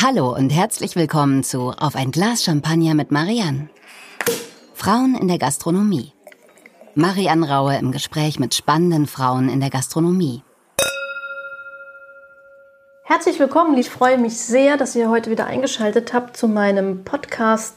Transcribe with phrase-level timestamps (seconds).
[0.00, 3.68] Hallo und herzlich willkommen zu Auf ein Glas Champagner mit Marianne.
[4.74, 6.12] Frauen in der Gastronomie.
[6.94, 10.42] Marianne Raue im Gespräch mit spannenden Frauen in der Gastronomie.
[13.04, 13.76] Herzlich willkommen.
[13.76, 17.76] Ich freue mich sehr, dass ihr heute wieder eingeschaltet habt zu meinem Podcast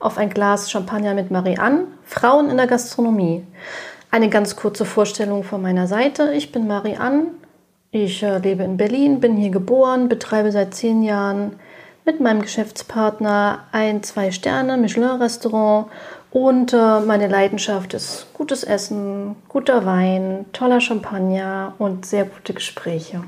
[0.00, 1.86] Auf ein Glas Champagner mit Marianne.
[2.04, 3.46] Frauen in der Gastronomie.
[4.10, 6.34] Eine ganz kurze Vorstellung von meiner Seite.
[6.34, 7.28] Ich bin Marianne,
[7.92, 11.52] ich äh, lebe in Berlin, bin hier geboren, betreibe seit zehn Jahren
[12.04, 15.88] mit meinem Geschäftspartner ein Zwei-Sterne Michelin-Restaurant
[16.30, 23.22] und äh, meine Leidenschaft ist gutes Essen, guter Wein, toller Champagner und sehr gute Gespräche.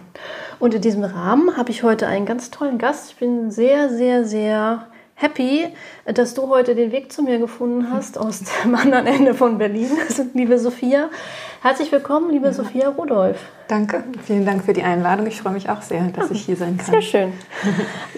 [0.58, 3.10] Und in diesem Rahmen habe ich heute einen ganz tollen Gast.
[3.10, 5.68] Ich bin sehr, sehr, sehr happy,
[6.06, 9.90] dass du heute den Weg zu mir gefunden hast aus dem anderen Ende von Berlin,
[10.32, 11.10] liebe Sophia.
[11.64, 12.52] Herzlich willkommen, liebe ja.
[12.52, 13.40] Sophia Rudolph.
[13.68, 15.26] Danke, vielen Dank für die Einladung.
[15.26, 16.90] Ich freue mich auch sehr, dass ich hier sein kann.
[16.90, 17.32] Sehr schön.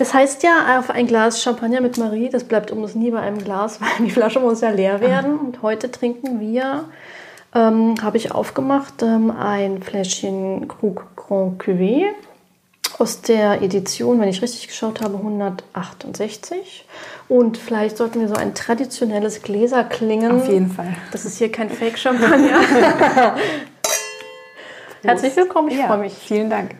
[0.00, 3.38] Das heißt ja, auf ein Glas Champagner mit Marie, das bleibt uns nie bei einem
[3.38, 5.38] Glas, weil die Flasche muss ja leer werden.
[5.38, 6.86] Und heute trinken wir,
[7.54, 12.06] ähm, habe ich aufgemacht, ähm, ein Fläschchen Krug Grand Cuvée
[12.98, 16.86] aus der Edition, wenn ich richtig geschaut habe, 168.
[17.28, 20.40] Und vielleicht sollten wir so ein traditionelles Gläser klingen.
[20.40, 20.96] Auf jeden Fall.
[21.12, 22.60] Das ist hier kein Fake-Champagner.
[25.02, 26.14] Herzlich willkommen, ich ja, freue mich.
[26.14, 26.74] Vielen Dank.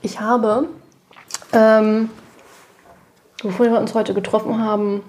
[0.00, 0.68] Ich habe,
[1.52, 2.10] ähm,
[3.42, 5.02] bevor wir uns heute getroffen haben,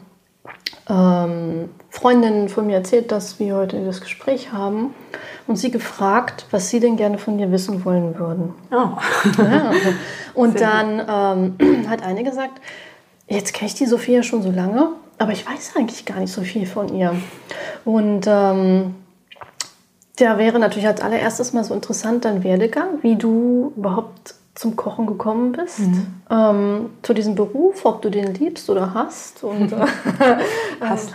[0.90, 4.94] ähm, Freundinnen von mir erzählt, dass wir heute das Gespräch haben
[5.48, 8.54] und sie gefragt, was sie denn gerne von dir wissen wollen würden.
[8.72, 8.98] Oh.
[9.38, 9.72] Ja.
[10.34, 12.60] Und Sehr dann ähm, hat eine gesagt,
[13.28, 16.42] jetzt kenne ich die Sophia schon so lange, aber ich weiß eigentlich gar nicht so
[16.42, 17.16] viel von ihr.
[17.86, 18.96] Und ähm,
[20.18, 25.08] da wäre natürlich als allererstes mal so interessant dein Werdegang, wie du überhaupt zum Kochen
[25.08, 26.08] gekommen bist, mhm.
[26.30, 29.86] ähm, zu diesem Beruf, ob du den liebst oder hast und äh,
[30.80, 31.12] hast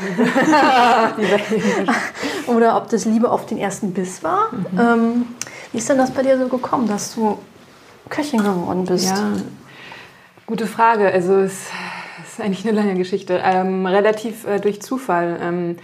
[2.49, 4.49] oder ob das Liebe auf den ersten Biss war.
[4.53, 4.79] Mhm.
[4.81, 5.27] Ähm,
[5.73, 7.39] wie ist denn das bei dir so gekommen, dass du
[8.09, 9.11] Köchin geworden bist?
[9.11, 9.33] Ja,
[10.47, 11.13] gute Frage.
[11.13, 11.69] Also es
[12.25, 13.41] ist eigentlich eine lange Geschichte.
[13.45, 15.39] Ähm, relativ äh, durch Zufall.
[15.41, 15.77] Ähm,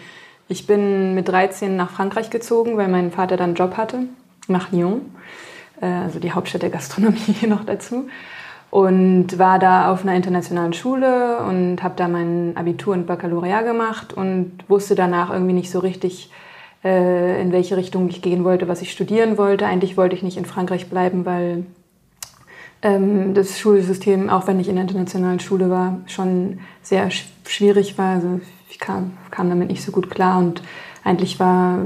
[0.49, 4.01] ich bin mit 13 nach Frankreich gezogen, weil mein Vater dann einen Job hatte,
[4.49, 5.03] nach Lyon.
[5.81, 8.09] Äh, also die Hauptstadt der Gastronomie noch dazu.
[8.71, 14.13] Und war da auf einer internationalen Schule und habe da mein Abitur und Baccalaureat gemacht
[14.13, 16.31] und wusste danach irgendwie nicht so richtig,
[16.83, 19.67] äh, in welche Richtung ich gehen wollte, was ich studieren wollte.
[19.67, 21.67] Eigentlich wollte ich nicht in Frankreich bleiben, weil
[22.83, 27.11] ähm, das Schulsystem, auch wenn ich in der internationalen Schule war, schon sehr
[27.45, 28.17] schwierig war.
[28.17, 28.41] Also
[28.71, 30.63] ich kam, kam damit nicht so gut klar und
[31.05, 31.79] eigentlich war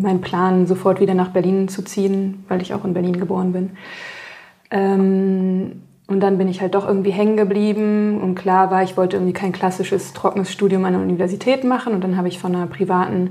[0.00, 3.70] mein Plan, sofort wieder nach Berlin zu ziehen, weil ich auch in Berlin geboren bin.
[4.70, 9.16] Ähm, und dann bin ich halt doch irgendwie hängen geblieben und klar war, ich wollte
[9.16, 12.66] irgendwie kein klassisches trockenes Studium an der Universität machen und dann habe ich von einer
[12.66, 13.30] privaten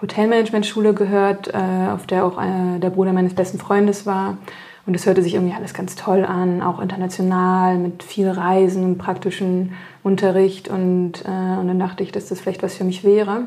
[0.00, 4.38] Hotelmanagementschule gehört, äh, auf der auch äh, der Bruder meines besten Freundes war.
[4.86, 8.98] Und es hörte sich irgendwie alles ganz toll an, auch international, mit viel Reisen und
[8.98, 10.68] praktischen Unterricht.
[10.68, 13.46] Und, äh, und dann dachte ich, dass das vielleicht was für mich wäre.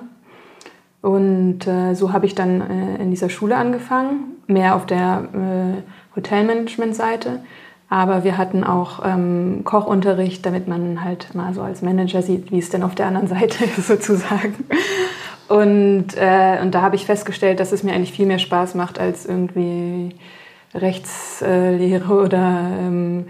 [1.02, 6.16] Und äh, so habe ich dann äh, in dieser Schule angefangen, mehr auf der äh,
[6.16, 7.40] Hotelmanagement-Seite.
[7.90, 12.60] Aber wir hatten auch ähm, Kochunterricht, damit man halt mal so als Manager sieht, wie
[12.60, 14.66] es denn auf der anderen Seite ist, sozusagen.
[15.48, 19.00] Und, äh, und da habe ich festgestellt, dass es mir eigentlich viel mehr Spaß macht
[19.00, 20.16] als irgendwie
[20.76, 23.28] Rechtslehre oder ähm,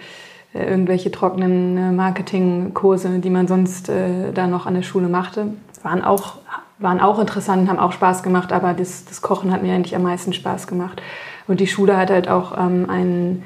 [0.53, 5.47] irgendwelche trockenen äh, Marketingkurse, die man sonst äh, da noch an der Schule machte.
[5.83, 6.37] Waren auch
[6.79, 10.03] waren auch interessant, haben auch Spaß gemacht, aber das, das Kochen hat mir eigentlich am
[10.03, 11.01] meisten Spaß gemacht.
[11.47, 13.43] Und die Schule hat halt auch ähm, ein,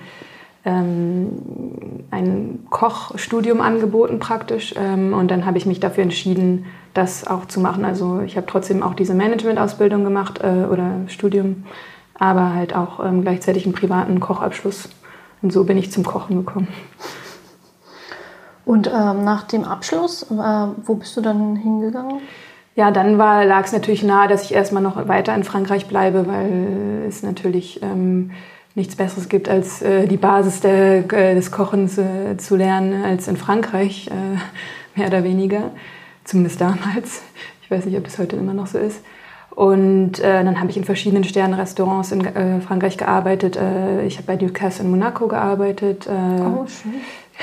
[0.66, 4.74] ähm, ein Kochstudium angeboten praktisch.
[4.78, 7.86] Ähm, und dann habe ich mich dafür entschieden, das auch zu machen.
[7.86, 11.66] Also ich habe trotzdem auch diese Management-Ausbildung gemacht äh, oder Studium,
[12.16, 14.90] aber halt auch ähm, gleichzeitig einen privaten Kochabschluss.
[15.42, 16.68] Und so bin ich zum Kochen gekommen.
[18.66, 22.22] Und ähm, nach dem Abschluss, äh, wo bist du dann hingegangen?
[22.76, 27.04] Ja, dann lag es natürlich nahe, dass ich erstmal noch weiter in Frankreich bleibe, weil
[27.08, 28.32] es natürlich ähm,
[28.76, 33.28] nichts Besseres gibt, als äh, die Basis der, äh, des Kochens äh, zu lernen, als
[33.28, 34.38] in Frankreich, äh,
[35.00, 35.72] mehr oder weniger.
[36.24, 37.22] Zumindest damals.
[37.64, 39.02] Ich weiß nicht, ob das heute immer noch so ist.
[39.50, 43.58] Und äh, dann habe ich in verschiedenen Sternenrestaurants in äh, Frankreich gearbeitet.
[44.06, 46.08] ich habe bei Ducasse in Monaco gearbeitet.
[46.10, 46.94] oh, schön.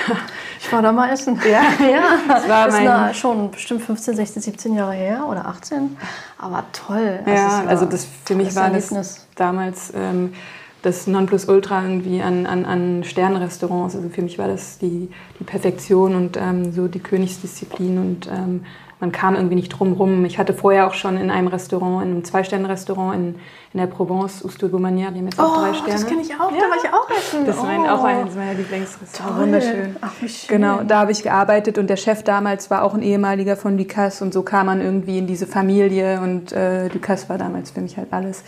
[0.06, 0.16] Ja.
[0.60, 1.40] Ich war da mal essen.
[1.44, 2.02] Ja, ja.
[2.28, 5.96] Das war das ist schon bestimmt 15, 16, 17 Jahre her oder 18.
[6.38, 7.20] Aber toll.
[7.24, 8.90] Also ja, also das für mich war Erlebnis.
[8.90, 10.34] das damals ähm,
[10.82, 13.96] das Nonplusultra irgendwie an, an, an Sternrestaurants.
[13.96, 18.64] Also für mich war das die, die Perfektion und ähm, so die Königsdisziplin und ähm,
[19.00, 20.24] man kam irgendwie nicht drum rum.
[20.24, 23.34] Ich hatte vorher auch schon in einem Restaurant, in einem Zwei-Sterne-Restaurant in,
[23.72, 25.92] in der Provence, Ouste Beaumanière, die haben jetzt auch Oh, drei Sterne.
[25.92, 26.50] das kenne ich auch.
[26.50, 27.46] Da war ich auch essen.
[27.46, 27.86] Das war oh.
[27.86, 29.36] auch eines meiner Lieblingsrestaurants.
[29.36, 29.46] Toll.
[29.46, 29.96] Wunderschön.
[30.00, 30.48] Ach, wie schön.
[30.48, 34.24] Genau, da habe ich gearbeitet und der Chef damals war auch ein ehemaliger von Ducasse
[34.24, 37.96] und so kam man irgendwie in diese Familie und äh, Ducasse war damals für mich
[37.96, 38.42] halt alles.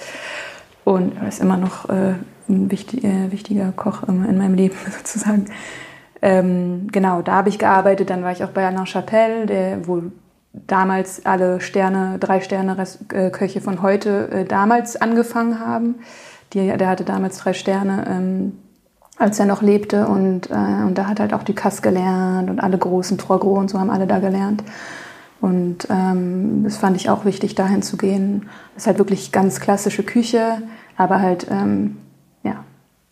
[0.85, 2.15] Und er ist immer noch äh,
[2.49, 5.47] ein wichtig, äh, wichtiger Koch in, in meinem Leben sozusagen.
[6.23, 8.11] Ähm, genau, da habe ich gearbeitet.
[8.11, 10.03] Dann war ich auch bei Alain Chapelle, der, wo
[10.53, 12.77] damals alle Sterne, drei Sterne
[13.13, 15.97] äh, Köche von heute äh, damals angefangen haben.
[16.53, 18.59] Die, der hatte damals drei Sterne, ähm,
[19.17, 20.09] als er noch lebte.
[20.09, 23.71] Und, äh, und da hat halt auch Ducasse gelernt und alle großen Trois Gros und
[23.71, 24.65] so haben alle da gelernt.
[25.41, 28.49] Und ähm, das fand ich auch wichtig, dahin zu gehen.
[28.75, 30.63] Das ist halt wirklich ganz klassische Küche,
[30.97, 31.97] aber halt ähm,
[32.43, 32.65] ja,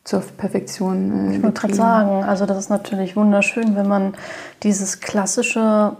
[0.04, 1.30] zur Perfektion.
[1.30, 4.14] Äh, Ich wollte gerade sagen, also das ist natürlich wunderschön, wenn man
[4.62, 5.96] dieses klassische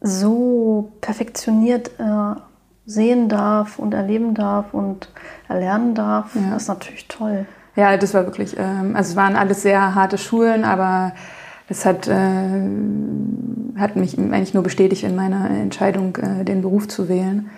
[0.00, 2.40] so perfektioniert äh,
[2.86, 5.10] sehen darf und erleben darf und
[5.48, 6.34] erlernen darf.
[6.34, 6.52] Ja.
[6.52, 7.46] Das ist natürlich toll.
[7.76, 11.12] Ja, das war wirklich, ähm, also es waren alles sehr harte Schulen, aber
[11.68, 12.60] das hat, äh,
[13.76, 17.50] hat mich eigentlich nur bestätigt in meiner Entscheidung, äh, den Beruf zu wählen.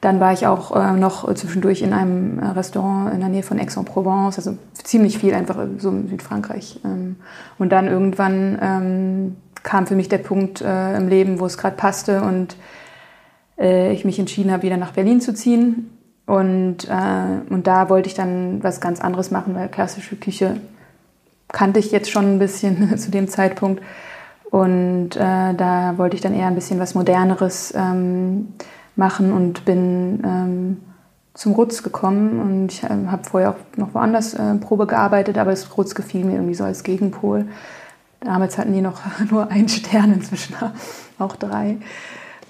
[0.00, 3.58] Dann war ich auch äh, noch zwischendurch in einem äh, Restaurant in der Nähe von
[3.58, 6.80] Aix-en-Provence, also ziemlich viel einfach so in Südfrankreich.
[6.84, 7.16] Ähm,
[7.58, 11.74] und dann irgendwann ähm, kam für mich der Punkt äh, im Leben, wo es gerade
[11.74, 12.56] passte und
[13.58, 15.90] äh, ich mich entschieden habe, wieder nach Berlin zu ziehen.
[16.26, 20.60] Und, äh, und da wollte ich dann was ganz anderes machen, weil klassische Küche
[21.48, 23.82] kannte ich jetzt schon ein bisschen zu dem Zeitpunkt.
[24.50, 28.54] Und äh, da wollte ich dann eher ein bisschen was Moderneres ähm,
[28.94, 30.76] machen und bin ähm,
[31.34, 32.40] zum Rutz gekommen.
[32.40, 36.24] Und ich ähm, habe vorher auch noch woanders äh, Probe gearbeitet, aber das Rutz gefiel
[36.24, 37.46] mir irgendwie so als Gegenpol.
[38.24, 39.00] Damals hatten die noch
[39.30, 40.56] nur einen Stern, inzwischen
[41.18, 41.78] auch drei.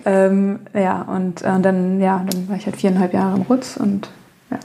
[0.06, 4.10] Ähm, ja, und äh, dann, ja, dann war ich halt viereinhalb Jahre im Rutz und
[4.50, 4.58] ja,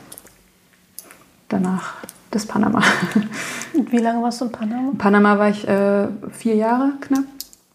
[1.48, 1.96] danach
[2.32, 2.84] das Panama.
[3.74, 4.90] Und wie lange warst du in Panama?
[4.92, 7.24] In Panama war ich äh, vier Jahre knapp.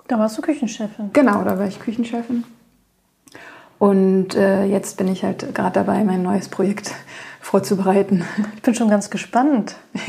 [0.06, 1.10] Da warst du Küchenchefin.
[1.12, 2.44] Genau, da war ich Küchenchefin.
[3.78, 6.92] Und äh, jetzt bin ich halt gerade dabei, mein neues Projekt
[7.44, 8.24] vorzubereiten.
[8.56, 9.76] Ich bin schon ganz gespannt.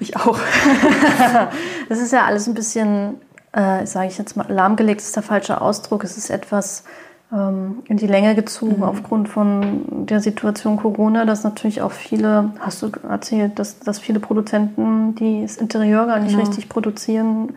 [0.00, 0.38] Ich auch.
[1.88, 3.14] Das ist ja alles ein bisschen,
[3.52, 6.04] äh, sage ich jetzt mal, lahmgelegt ist der falsche Ausdruck.
[6.04, 6.84] Es ist etwas
[7.32, 12.82] ähm, in die Länge gezogen aufgrund von der Situation Corona, dass natürlich auch viele, hast
[12.82, 16.44] du erzählt, dass, dass viele Produzenten die das Interieur gar nicht Genau.
[16.44, 17.54] richtig produzieren.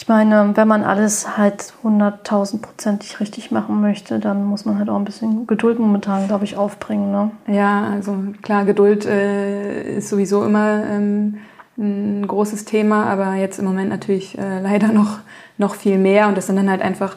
[0.00, 4.88] Ich meine, wenn man alles halt 100.000 Prozentig richtig machen möchte, dann muss man halt
[4.90, 7.10] auch ein bisschen Geduld momentan, glaube ich, aufbringen.
[7.10, 7.32] Ne?
[7.48, 11.38] Ja, also klar, Geduld äh, ist sowieso immer ähm,
[11.76, 15.18] ein großes Thema, aber jetzt im Moment natürlich äh, leider noch,
[15.56, 16.28] noch viel mehr.
[16.28, 17.16] Und das sind dann halt einfach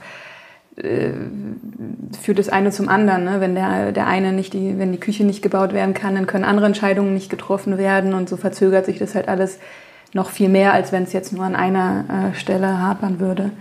[0.75, 1.11] äh,
[2.19, 3.25] führt das eine zum anderen.
[3.25, 3.35] Ne?
[3.41, 6.45] Wenn der, der eine nicht die, wenn die Küche nicht gebaut werden kann, dann können
[6.45, 9.59] andere Entscheidungen nicht getroffen werden und so verzögert sich das halt alles
[10.13, 13.51] noch viel mehr, als wenn es jetzt nur an einer äh, Stelle hapern würde.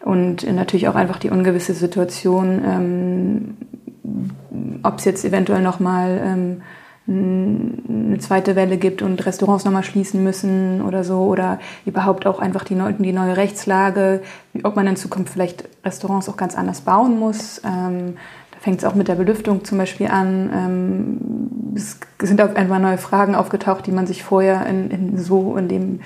[0.00, 3.56] Und äh, natürlich auch einfach die ungewisse Situation, ähm,
[4.82, 6.62] ob es jetzt eventuell nochmal ähm,
[7.08, 12.64] eine zweite Welle gibt und Restaurants nochmal schließen müssen oder so oder überhaupt auch einfach
[12.64, 14.20] die, neu, die neue Rechtslage,
[14.62, 17.62] ob man in Zukunft vielleicht Restaurants auch ganz anders bauen muss.
[17.64, 18.16] Ähm,
[18.60, 20.50] fängt es auch mit der Belüftung zum Beispiel an.
[20.52, 25.56] Ähm, es sind auf einmal neue Fragen aufgetaucht, die man sich vorher in, in so
[25.56, 26.00] in dem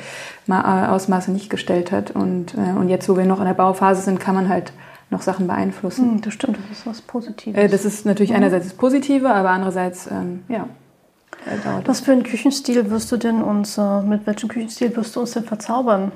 [0.47, 2.11] Ma- Ausmaße nicht gestellt hat.
[2.11, 4.73] Und, äh, und jetzt, wo wir noch in der Bauphase sind, kann man halt
[5.11, 6.13] noch Sachen beeinflussen.
[6.13, 7.59] Hm, das stimmt, das ist was Positives.
[7.59, 10.67] Äh, das ist natürlich einerseits das Positive, aber andererseits, ähm, ja,
[11.47, 15.33] äh, Was für einen Küchenstil wirst du denn uns, mit welchem Küchenstil wirst du uns
[15.33, 16.13] denn verzaubern?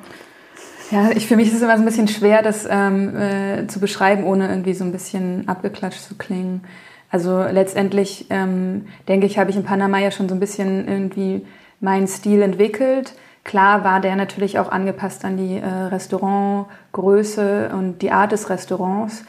[0.90, 3.80] Ja, ich, für mich ist es immer so ein bisschen schwer, das ähm, äh, zu
[3.80, 6.62] beschreiben, ohne irgendwie so ein bisschen abgeklatscht zu klingen.
[7.10, 11.44] Also letztendlich ähm, denke ich, habe ich in Panama ja schon so ein bisschen irgendwie
[11.80, 13.14] meinen Stil entwickelt.
[13.42, 19.24] Klar war der natürlich auch angepasst an die äh, Restaurantgröße und die Art des Restaurants.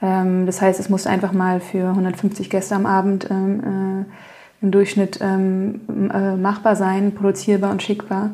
[0.00, 4.70] Ähm, das heißt, es musste einfach mal für 150 Gäste am Abend ähm, äh, im
[4.70, 5.80] Durchschnitt ähm,
[6.12, 8.30] äh, machbar sein, produzierbar und schickbar.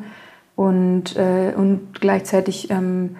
[0.59, 3.15] Und, äh, und gleichzeitig ähm,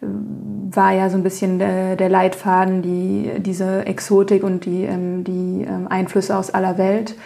[0.00, 5.66] war ja so ein bisschen der, der Leitfaden, die, diese Exotik und die, ähm, die
[5.68, 7.16] ähm, Einflüsse aus aller Welt,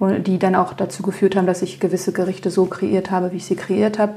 [0.00, 3.44] die dann auch dazu geführt haben, dass ich gewisse Gerichte so kreiert habe, wie ich
[3.44, 4.14] sie kreiert habe.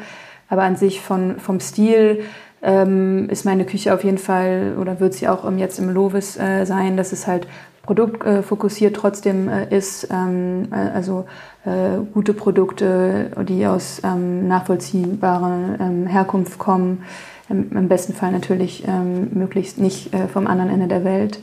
[0.48, 2.24] Aber an sich von, vom Stil
[2.62, 6.38] ähm, ist meine Küche auf jeden Fall, oder wird sie auch im, jetzt im Lovis
[6.38, 7.48] äh, sein, dass es halt
[7.84, 11.26] produktfokussiert trotzdem äh, ist, ähm, äh, also
[11.66, 17.04] äh, gute Produkte, die aus ähm, nachvollziehbarer ähm, Herkunft kommen,
[17.50, 21.40] im, im, besten Fall natürlich ähm, möglichst nicht äh, vom anderen Ende der Welt,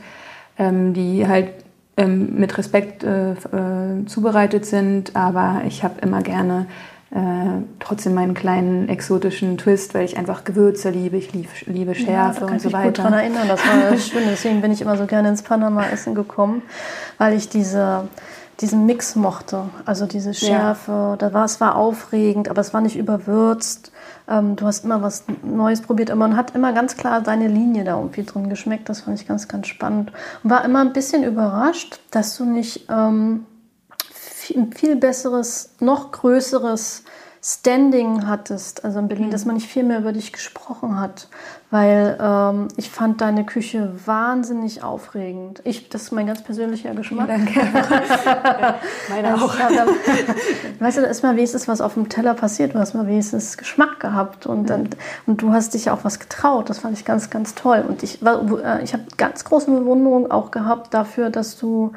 [0.57, 1.49] ähm, die halt
[1.97, 6.65] ähm, mit Respekt äh, äh, zubereitet sind, aber ich habe immer gerne
[7.11, 12.45] äh, trotzdem meinen kleinen exotischen Twist, weil ich einfach Gewürze liebe, ich lieb, liebe Schärfe
[12.45, 12.79] ja, und so weiter.
[12.79, 14.23] Ich mich gut daran erinnern, das war schön.
[14.29, 16.61] Deswegen bin ich immer so gerne ins Panama-Essen gekommen,
[17.17, 18.07] weil ich diese,
[18.59, 19.69] diesen Mix mochte.
[19.85, 21.15] Also diese Schärfe, ja.
[21.17, 23.91] da war, es war aufregend, aber es war nicht überwürzt.
[24.27, 27.83] Ähm, du hast immer was Neues probiert, aber man hat immer ganz klar deine Linie
[27.83, 28.89] da irgendwie drin geschmeckt.
[28.89, 30.11] Das fand ich ganz, ganz spannend.
[30.43, 32.87] Und war immer ein bisschen überrascht, dass du nicht...
[32.89, 33.45] Ähm,
[34.55, 37.03] ein viel besseres, noch größeres
[37.41, 39.31] Standing hattest, also in Berlin, mhm.
[39.31, 41.29] dass man nicht viel mehr über dich gesprochen hat,
[41.71, 45.61] weil ähm, ich fand deine Küche wahnsinnig aufregend.
[45.63, 47.27] Ich, das ist mein ganz persönlicher Geschmack.
[47.27, 47.61] Danke.
[49.09, 49.57] Meine auch.
[49.57, 49.93] Also,
[50.79, 53.57] weißt du, da ist mal wenigstens was auf dem Teller passiert, du hast mal wenigstens
[53.57, 54.65] Geschmack gehabt und, mhm.
[54.65, 54.89] dann,
[55.25, 56.69] und du hast dich auch was getraut.
[56.69, 57.85] Das fand ich ganz, ganz toll.
[57.87, 61.93] Und ich, äh, ich habe ganz große Bewunderung auch gehabt dafür, dass du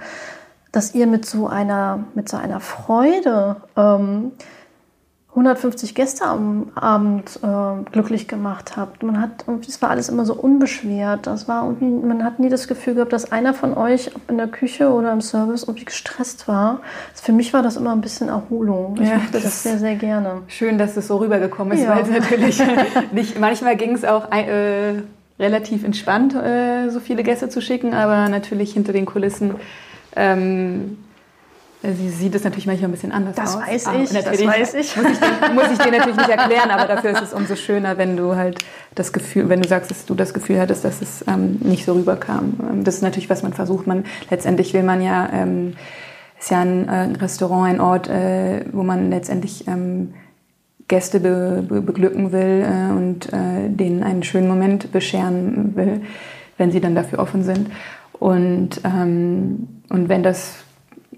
[0.70, 4.32] dass ihr mit so einer, mit so einer Freude ähm,
[5.35, 9.03] 150 Gäste am Abend äh, glücklich gemacht habt.
[9.03, 11.27] Man hat, es war alles immer so unbeschwert.
[11.27, 14.37] Das war irgendwie, man hat nie das Gefühl gehabt, dass einer von euch, ob in
[14.37, 16.81] der Küche oder im Service, irgendwie gestresst war.
[17.15, 18.99] Für mich war das immer ein bisschen Erholung.
[19.01, 20.43] Ich ja, mochte das, das sehr, sehr gerne.
[20.49, 21.97] Schön, dass es so rübergekommen ist, ja.
[21.97, 22.62] weil es natürlich
[23.12, 25.01] nicht, manchmal ging es auch äh,
[25.39, 29.55] relativ entspannt, äh, so viele Gäste zu schicken, aber natürlich hinter den Kulissen
[30.15, 30.99] ähm,
[31.83, 33.62] Sie sieht es natürlich manchmal ein bisschen anders das aus.
[33.62, 34.97] Weiß ich, das weiß ich.
[34.97, 37.99] Muss ich, dir, muss ich dir natürlich nicht erklären, aber dafür ist es umso schöner,
[37.99, 38.61] wenn du halt
[38.95, 41.95] das Gefühl, wenn du sagst, dass du das Gefühl hattest, dass es ähm, nicht so
[41.95, 42.55] rüberkam.
[42.71, 43.89] Ähm, das ist natürlich, was man versucht.
[43.89, 45.75] Man letztendlich will man ja, ähm,
[46.39, 50.15] ist ja ein äh, Restaurant, ein Ort, äh, wo man letztendlich ähm,
[50.87, 56.03] Gäste be, be, beglücken will äh, und äh, denen einen schönen Moment bescheren will,
[56.59, 57.71] wenn sie dann dafür offen sind.
[58.12, 60.62] Und, ähm, und wenn das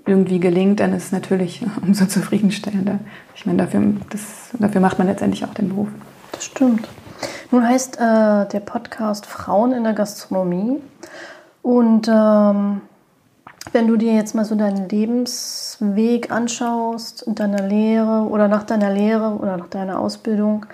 [0.06, 2.98] irgendwie gelingt, dann ist es natürlich umso zufriedenstellender.
[3.34, 5.88] Ich meine, dafür, das, dafür macht man letztendlich auch den Beruf.
[6.32, 6.88] Das stimmt.
[7.50, 10.80] Nun heißt äh, der Podcast Frauen in der Gastronomie.
[11.62, 12.82] Und ähm,
[13.72, 18.92] wenn du dir jetzt mal so deinen Lebensweg anschaust in deiner Lehre oder nach deiner
[18.92, 20.66] Lehre oder nach deiner Ausbildung,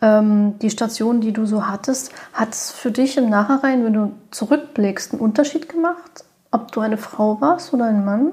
[0.00, 4.12] ähm, die Station, die du so hattest, hat es für dich im Nachhinein, wenn du
[4.30, 8.32] zurückblickst, einen Unterschied gemacht, ob du eine Frau warst oder ein Mann?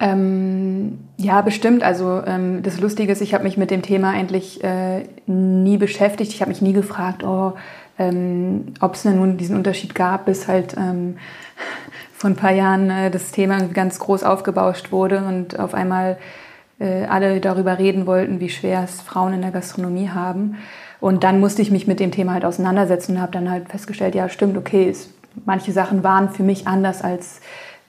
[0.00, 1.82] Ähm, ja, bestimmt.
[1.82, 6.32] Also ähm, das Lustige ist, ich habe mich mit dem Thema eigentlich äh, nie beschäftigt.
[6.32, 7.52] Ich habe mich nie gefragt, oh,
[7.98, 11.18] ähm, ob es nun diesen Unterschied gab, bis halt ähm,
[12.14, 16.16] vor ein paar Jahren äh, das Thema ganz groß aufgebauscht wurde und auf einmal
[16.78, 20.56] äh, alle darüber reden wollten, wie schwer es Frauen in der Gastronomie haben.
[20.98, 24.14] Und dann musste ich mich mit dem Thema halt auseinandersetzen und habe dann halt festgestellt,
[24.14, 25.10] ja stimmt, okay, es,
[25.44, 27.40] manche Sachen waren für mich anders als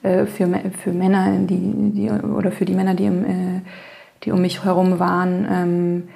[0.02, 0.48] äh, für,
[0.82, 3.60] für Männer, die, die, oder für die Männer, die, im, äh,
[4.24, 5.46] die um mich herum waren.
[5.50, 6.08] Ähm,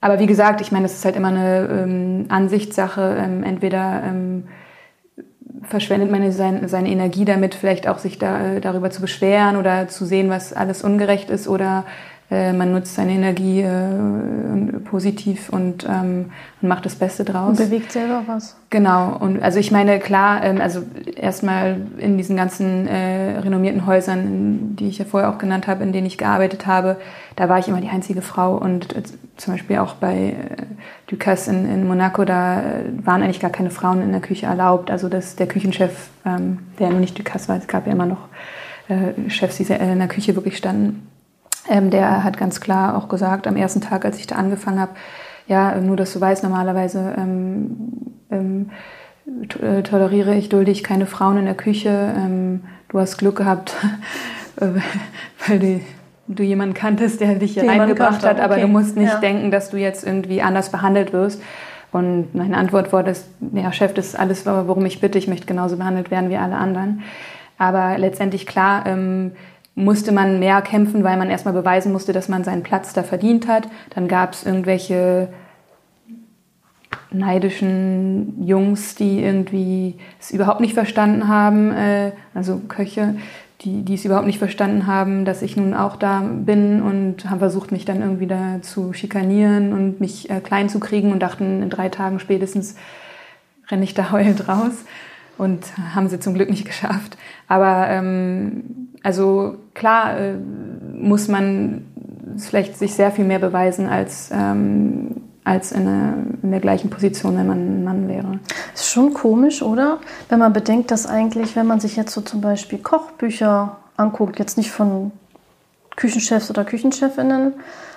[0.00, 3.16] aber wie gesagt, ich meine, das ist halt immer eine ähm, Ansichtssache.
[3.18, 4.44] Ähm, entweder ähm,
[5.62, 9.88] verschwendet man seine, seine Energie damit, vielleicht auch sich da, äh, darüber zu beschweren oder
[9.88, 11.84] zu sehen, was alles ungerecht ist oder
[12.30, 16.26] äh, man nutzt seine Energie äh, positiv und, ähm,
[16.60, 17.58] macht das Beste draus.
[17.58, 18.54] Und bewegt selber was.
[18.68, 19.16] Genau.
[19.16, 20.82] Und also ich meine, klar, ähm, also
[21.16, 25.92] erstmal in diesen ganzen äh, renommierten Häusern, die ich ja vorher auch genannt habe, in
[25.92, 26.96] denen ich gearbeitet habe,
[27.36, 28.56] da war ich immer die einzige Frau.
[28.56, 29.02] Und äh,
[29.38, 30.34] zum Beispiel auch bei äh,
[31.06, 32.62] Ducasse in, in Monaco, da
[33.04, 34.90] waren eigentlich gar keine Frauen in der Küche erlaubt.
[34.90, 38.28] Also dass der Küchenchef, ähm, der nur nicht Ducasse war, es gab ja immer noch
[39.28, 41.07] Chefs, die in der Küche wirklich standen,
[41.68, 44.92] ähm, der hat ganz klar auch gesagt, am ersten Tag, als ich da angefangen habe,
[45.46, 47.76] ja, nur dass du weißt, normalerweise ähm,
[48.30, 48.70] ähm,
[49.60, 52.14] äh, toleriere ich, dulde ich keine Frauen in der Küche.
[52.16, 53.74] Ähm, du hast Glück gehabt,
[54.56, 55.80] weil du,
[56.28, 58.62] du jemanden kanntest, der dich hier reingebracht hat, aber okay.
[58.62, 59.20] du musst nicht ja.
[59.20, 61.42] denken, dass du jetzt irgendwie anders behandelt wirst.
[61.90, 65.46] Und meine Antwort war, dass, ja, Chef, das ist alles, worum ich bitte, ich möchte
[65.46, 67.02] genauso behandelt werden wie alle anderen.
[67.56, 69.32] Aber letztendlich klar, ähm,
[69.78, 73.46] musste man mehr kämpfen, weil man erstmal beweisen musste, dass man seinen Platz da verdient
[73.46, 73.68] hat.
[73.94, 75.28] Dann gab es irgendwelche
[77.10, 83.14] neidischen Jungs, die irgendwie es überhaupt nicht verstanden haben, äh, also Köche,
[83.60, 87.38] die, die es überhaupt nicht verstanden haben, dass ich nun auch da bin und haben
[87.38, 91.62] versucht, mich dann irgendwie da zu schikanieren und mich äh, klein zu kriegen und dachten,
[91.62, 92.76] in drei Tagen spätestens
[93.70, 94.84] renne ich da heulend raus.
[95.38, 97.16] und haben sie zum Glück nicht geschafft.
[97.46, 100.34] Aber ähm, also klar äh,
[100.92, 101.86] muss man
[102.36, 107.36] vielleicht sich sehr viel mehr beweisen als ähm, als in, eine, in, der gleichen Position,
[107.38, 108.38] wenn man ein Mann wäre.
[108.74, 109.98] Ist schon komisch, oder?
[110.28, 114.58] Wenn man bedenkt, dass eigentlich, wenn man sich jetzt so zum Beispiel Kochbücher anguckt, jetzt
[114.58, 115.10] nicht von
[115.96, 117.54] Küchenchefs oder Küchenchefinnen,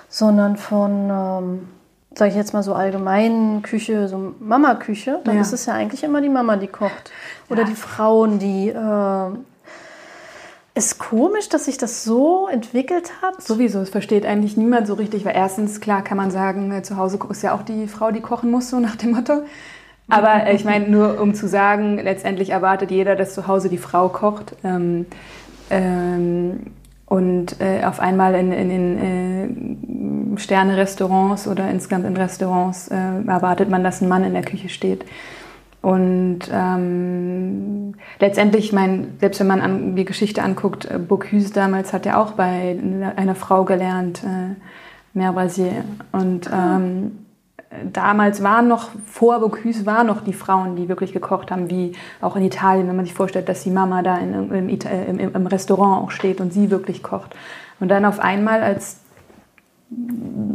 [0.08, 1.68] sondern von, ähm,
[2.14, 5.42] sage ich jetzt mal so allgemein Küche, so Mama-Küche, dann ja.
[5.42, 7.12] ist es ja eigentlich immer die Mama, die kocht.
[7.50, 7.68] Oder ja.
[7.68, 9.30] die Frauen, die äh,
[10.74, 13.42] ist komisch, dass sich das so entwickelt hat.
[13.42, 16.96] Sowieso, es versteht eigentlich niemand so richtig, weil erstens, klar kann man sagen, äh, zu
[16.96, 19.42] Hause ist ja auch die Frau, die kochen muss, so nach dem Motto.
[20.08, 23.78] Aber äh, ich meine, nur um zu sagen, letztendlich erwartet jeder, dass zu Hause die
[23.78, 24.56] Frau kocht.
[24.64, 25.06] Ähm,
[25.70, 26.60] ähm,
[27.06, 33.68] und äh, auf einmal in, in, in äh, Sterne-Restaurants oder insgesamt in Restaurants äh, erwartet
[33.68, 35.04] man, dass ein Mann in der Küche steht.
[35.82, 41.92] Und ähm, letztendlich, ich meine, selbst wenn man an, die Geschichte anguckt, äh, Bocuse damals
[41.92, 42.78] hat ja auch bei
[43.16, 45.84] einer Frau gelernt, äh, Mère Brasier.
[46.12, 47.26] Und ähm,
[47.92, 52.36] damals waren noch, vor Bocuse waren noch die Frauen, die wirklich gekocht haben, wie auch
[52.36, 56.04] in Italien, wenn man sich vorstellt, dass die Mama da in, im, im, im Restaurant
[56.04, 57.34] auch steht und sie wirklich kocht.
[57.80, 59.00] Und dann auf einmal, als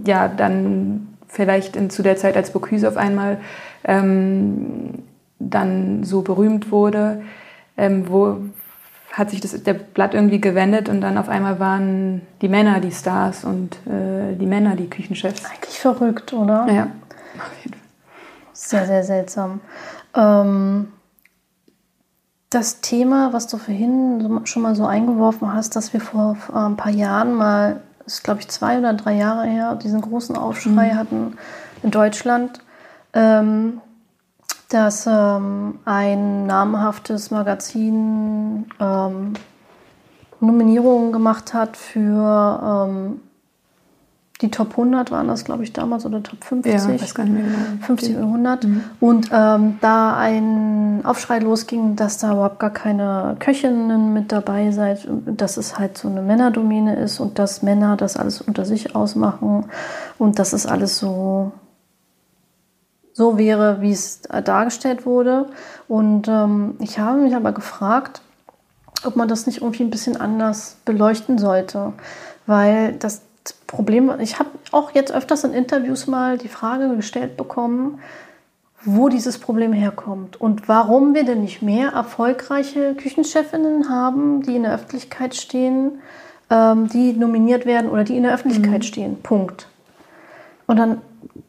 [0.06, 3.40] ja, dann vielleicht in, zu der Zeit, als Bocuse auf einmal
[3.84, 5.04] ähm,
[5.40, 7.22] dann so berühmt wurde,
[7.78, 8.38] ähm, wo
[9.14, 12.92] hat sich das, der Blatt irgendwie gewendet und dann auf einmal waren die Männer die
[12.92, 15.44] Stars und äh, die Männer die Küchenchefs.
[15.46, 16.68] Eigentlich verrückt, oder?
[16.72, 16.88] Ja.
[18.54, 19.62] Sehr, sehr seltsam.
[20.16, 20.88] Ähm,
[22.50, 26.92] das Thema, was du vorhin schon mal so eingeworfen hast, dass wir vor ein paar
[26.92, 30.96] Jahren mal, das ist glaube ich zwei oder drei Jahre her, diesen großen Aufschrei mhm.
[30.96, 31.38] hatten
[31.84, 32.62] in Deutschland,
[33.14, 33.82] ähm,
[34.70, 39.34] dass ähm, ein namhaftes Magazin ähm,
[40.40, 43.22] Nominierungen gemacht hat für ähm,
[44.42, 46.72] die Top 100 waren das, glaube ich, damals oder Top 50.
[46.72, 47.86] Ja, weiß gar nicht mehr genau.
[47.86, 48.64] 50 oder 100.
[48.66, 48.84] Mhm.
[49.00, 55.08] Und ähm, da ein Aufschrei losging, dass da überhaupt gar keine Köchinnen mit dabei seid,
[55.26, 59.66] dass es halt so eine Männerdomäne ist und dass Männer das alles unter sich ausmachen
[60.20, 61.52] und dass es alles so
[63.18, 65.48] so wäre, wie es dargestellt wurde.
[65.88, 68.22] Und ähm, ich habe mich aber gefragt,
[69.04, 71.94] ob man das nicht irgendwie ein bisschen anders beleuchten sollte.
[72.46, 73.24] Weil das
[73.66, 78.00] Problem, ich habe auch jetzt öfters in Interviews mal die Frage gestellt bekommen,
[78.84, 84.64] wo dieses Problem herkommt und warum wir denn nicht mehr erfolgreiche Küchenchefinnen haben, die in
[84.64, 86.02] der Öffentlichkeit stehen,
[86.52, 88.88] ähm, die nominiert werden oder die in der Öffentlichkeit mhm.
[88.88, 89.24] stehen.
[89.24, 89.68] Punkt.
[90.68, 91.02] Und dann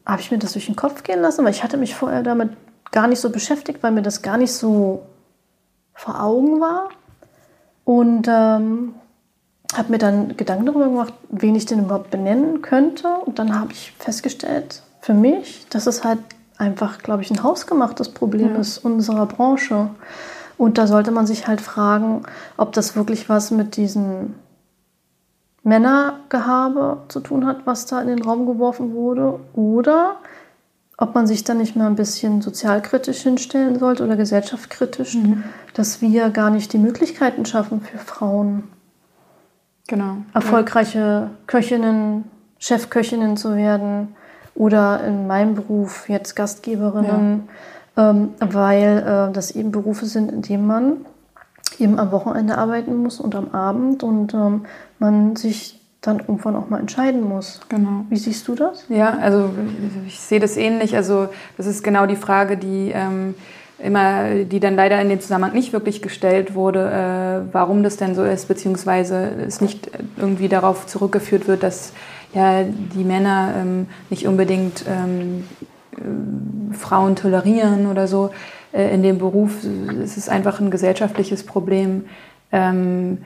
[0.05, 2.51] habe ich mir das durch den Kopf gehen lassen, weil ich hatte mich vorher damit
[2.91, 5.03] gar nicht so beschäftigt, weil mir das gar nicht so
[5.93, 6.89] vor Augen war.
[7.85, 8.93] Und ähm,
[9.75, 13.07] habe mir dann Gedanken darüber gemacht, wen ich denn überhaupt benennen könnte.
[13.25, 16.19] Und dann habe ich festgestellt, für mich, dass es halt
[16.57, 18.59] einfach, glaube ich, ein hausgemachtes Problem ja.
[18.59, 19.89] ist unserer Branche.
[20.57, 22.23] Und da sollte man sich halt fragen,
[22.57, 24.35] ob das wirklich was mit diesen
[25.63, 30.17] Männergehabe zu tun hat, was da in den Raum geworfen wurde, oder
[30.97, 35.43] ob man sich dann nicht mal ein bisschen sozialkritisch hinstellen sollte oder gesellschaftskritisch, mhm.
[35.73, 38.63] dass wir gar nicht die Möglichkeiten schaffen für Frauen,
[39.87, 40.17] genau.
[40.33, 41.29] erfolgreiche ja.
[41.47, 42.25] Köchinnen,
[42.57, 44.15] Chefköchinnen zu werden
[44.55, 47.47] oder in meinem Beruf jetzt Gastgeberinnen,
[47.95, 48.09] ja.
[48.09, 51.05] ähm, weil äh, das eben Berufe sind, in denen man
[51.77, 54.65] eben am Wochenende arbeiten muss und am Abend und ähm,
[54.99, 57.59] man sich dann irgendwann auch mal entscheiden muss.
[57.67, 58.05] Genau.
[58.09, 58.85] Wie siehst du das?
[58.89, 59.49] Ja, also
[60.07, 60.95] ich, sehe das ähnlich.
[60.95, 63.35] Also das ist genau die Frage, die ähm,
[63.79, 68.15] immer, die dann leider in dem Zusammenhang nicht wirklich gestellt wurde, äh, warum das denn
[68.15, 71.93] so ist, beziehungsweise es nicht irgendwie darauf zurückgeführt wird, dass
[72.33, 75.43] ja die Männer ähm, nicht unbedingt ähm,
[75.97, 78.29] äh, Frauen tolerieren oder so
[78.71, 79.51] äh, in dem Beruf.
[80.01, 82.05] Es ist einfach ein gesellschaftliches Problem.
[82.53, 83.19] Ähm,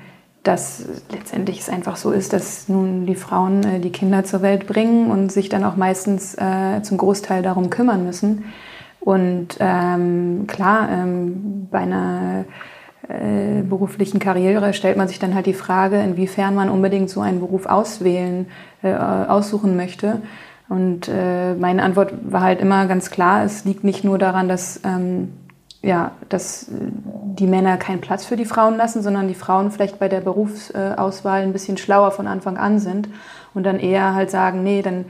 [0.44, 4.68] dass letztendlich es einfach so ist, dass nun die Frauen äh, die Kinder zur Welt
[4.68, 8.46] bringen und sich dann auch meistens äh, zum Großteil darum kümmern müssen.
[9.00, 12.46] Und ähm, klar, ähm, bei einer
[13.08, 17.40] äh, beruflichen Karriere stellt man sich dann halt die Frage, inwiefern man unbedingt so einen
[17.40, 18.48] Beruf auswählen,
[18.82, 20.22] äh, aussuchen möchte.
[20.70, 24.80] Und äh, meine Antwort war halt immer ganz klar, es liegt nicht nur daran, dass
[24.86, 25.34] ähm,
[25.84, 30.08] ja, dass die Männer keinen Platz für die Frauen lassen, sondern die Frauen vielleicht bei
[30.08, 33.10] der Berufsauswahl ein bisschen schlauer von Anfang an sind
[33.54, 35.06] und dann eher halt sagen, nee, dann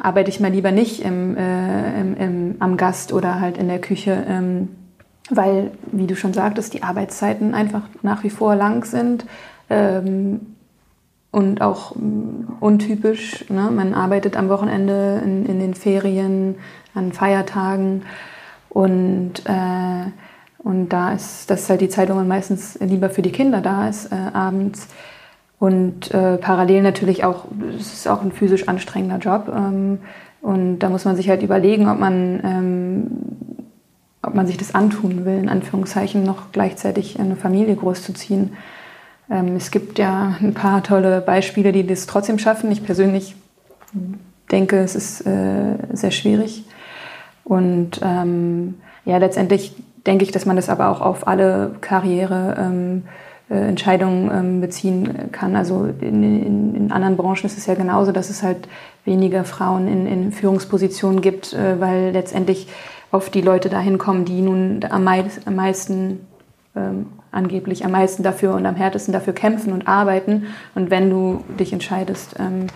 [0.00, 3.80] arbeite ich mal lieber nicht im, äh, im, im, am Gast oder halt in der
[3.80, 4.68] Küche, ähm,
[5.30, 9.24] weil, wie du schon sagtest, die Arbeitszeiten einfach nach wie vor lang sind
[9.70, 10.54] ähm,
[11.30, 13.48] und auch mm, untypisch.
[13.48, 13.70] Ne?
[13.70, 16.56] Man arbeitet am Wochenende, in, in, den Ferien,
[16.94, 18.02] an Feiertagen
[18.70, 20.10] und, äh,
[20.58, 23.60] und da ist das ist halt die Zeit, wo man meistens lieber für die Kinder
[23.60, 24.88] da ist, äh, abends.
[25.58, 29.52] Und äh, parallel natürlich auch, es ist auch ein physisch anstrengender Job.
[29.54, 29.98] Ähm,
[30.40, 33.10] und da muss man sich halt überlegen, ob man ähm,
[34.22, 38.52] ob man sich das antun will, in Anführungszeichen noch gleichzeitig eine Familie großzuziehen.
[39.30, 42.70] Ähm, es gibt ja ein paar tolle Beispiele, die das trotzdem schaffen.
[42.70, 43.36] Ich persönlich
[44.50, 46.64] denke, es ist äh, sehr schwierig.
[47.48, 49.74] Und ähm, ja, letztendlich
[50.06, 53.04] denke ich, dass man das aber auch auf alle Karriereentscheidungen
[54.24, 55.56] ähm, äh, ähm, beziehen kann.
[55.56, 58.68] Also in, in, in, anderen Branchen ist es ja genauso, dass es halt
[59.06, 62.68] weniger Frauen in, in Führungspositionen gibt, äh, weil letztendlich
[63.10, 66.26] auf die Leute dahin kommen, die nun am, meist, am meisten,
[66.76, 70.48] ähm, angeblich am meisten dafür und am härtesten dafür kämpfen und arbeiten.
[70.74, 72.66] Und wenn du dich entscheidest, ähm,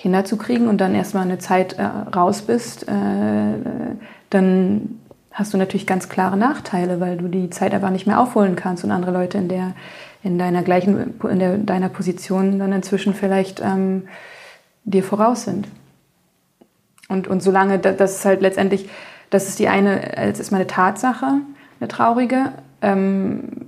[0.00, 3.52] Kinder zu kriegen und dann erstmal eine Zeit äh, raus bist, äh,
[4.30, 4.98] dann
[5.30, 8.82] hast du natürlich ganz klare Nachteile, weil du die Zeit einfach nicht mehr aufholen kannst
[8.82, 9.74] und andere Leute in der
[10.22, 14.08] in deiner gleichen in der, deiner Position dann inzwischen vielleicht ähm,
[14.84, 15.68] dir voraus sind.
[17.08, 18.88] Und, und solange das ist halt letztendlich
[19.28, 21.40] das ist die eine, das ist mal eine Tatsache,
[21.78, 22.52] eine traurige.
[22.80, 23.66] Ähm,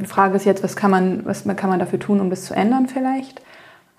[0.00, 2.54] die Frage ist jetzt, was kann man, was kann man dafür tun, um das zu
[2.54, 3.40] ändern vielleicht?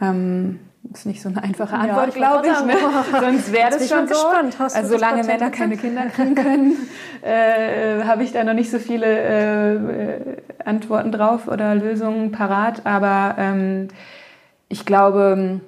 [0.01, 0.59] Ähm,
[0.93, 2.65] ist nicht so eine einfache Antwort, ja, glaube ich.
[2.65, 2.73] Ne?
[3.19, 4.13] Sonst wäre das schon so.
[4.13, 4.59] Gespannt.
[4.59, 6.75] Hast also solange Männer keine Kinder kriegen können,
[7.21, 12.85] äh, habe ich da noch nicht so viele äh, Antworten drauf oder Lösungen parat.
[12.85, 13.89] Aber ähm,
[14.69, 15.61] ich glaube,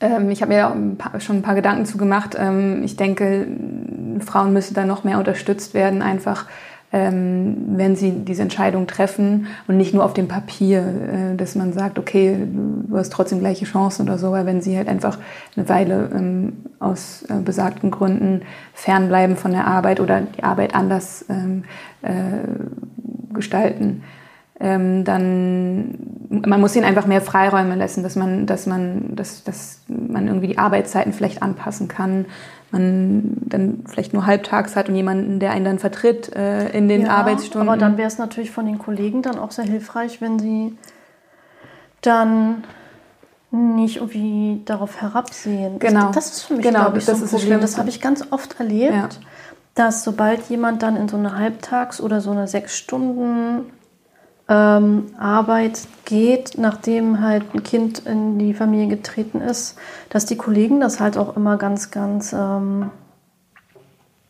[0.00, 2.36] ähm, ich habe mir ein paar, schon ein paar Gedanken zu gemacht.
[2.38, 3.46] Ähm, ich denke,
[4.20, 6.46] Frauen müssen da noch mehr unterstützt werden, einfach
[6.92, 11.98] wenn sie diese Entscheidung treffen und nicht nur auf dem Papier, äh, dass man sagt,
[11.98, 15.18] okay, du hast trotzdem gleiche Chancen oder so, weil wenn sie halt einfach
[15.56, 21.24] eine Weile ähm, aus äh, besagten Gründen fernbleiben von der Arbeit oder die Arbeit anders
[21.28, 21.64] ähm,
[22.02, 22.12] äh,
[23.34, 24.02] gestalten,
[24.58, 25.98] ähm, dann
[26.30, 30.48] man muss ihnen einfach mehr Freiräume lassen, dass man, dass man, dass, dass man irgendwie
[30.48, 32.26] die Arbeitszeiten vielleicht anpassen kann.
[32.72, 37.02] Man dann vielleicht nur halbtags hat und jemanden, der einen dann vertritt äh, in den
[37.02, 37.68] ja, Arbeitsstunden.
[37.68, 40.76] Aber dann wäre es natürlich von den Kollegen dann auch sehr hilfreich, wenn sie
[42.00, 42.64] dann
[43.50, 45.78] nicht irgendwie darauf herabsehen.
[45.78, 46.10] Genau.
[46.10, 47.60] Das ist für mich, genau, glaube ich, so ein Problem.
[47.60, 49.08] Das habe ich ganz oft erlebt, ja.
[49.74, 53.66] dass sobald jemand dann in so eine Halbtags- oder so eine sechs Stunden
[54.48, 59.76] ähm, Arbeit geht, nachdem halt ein Kind in die Familie getreten ist,
[60.08, 62.90] dass die Kollegen das halt auch immer ganz, ganz ähm,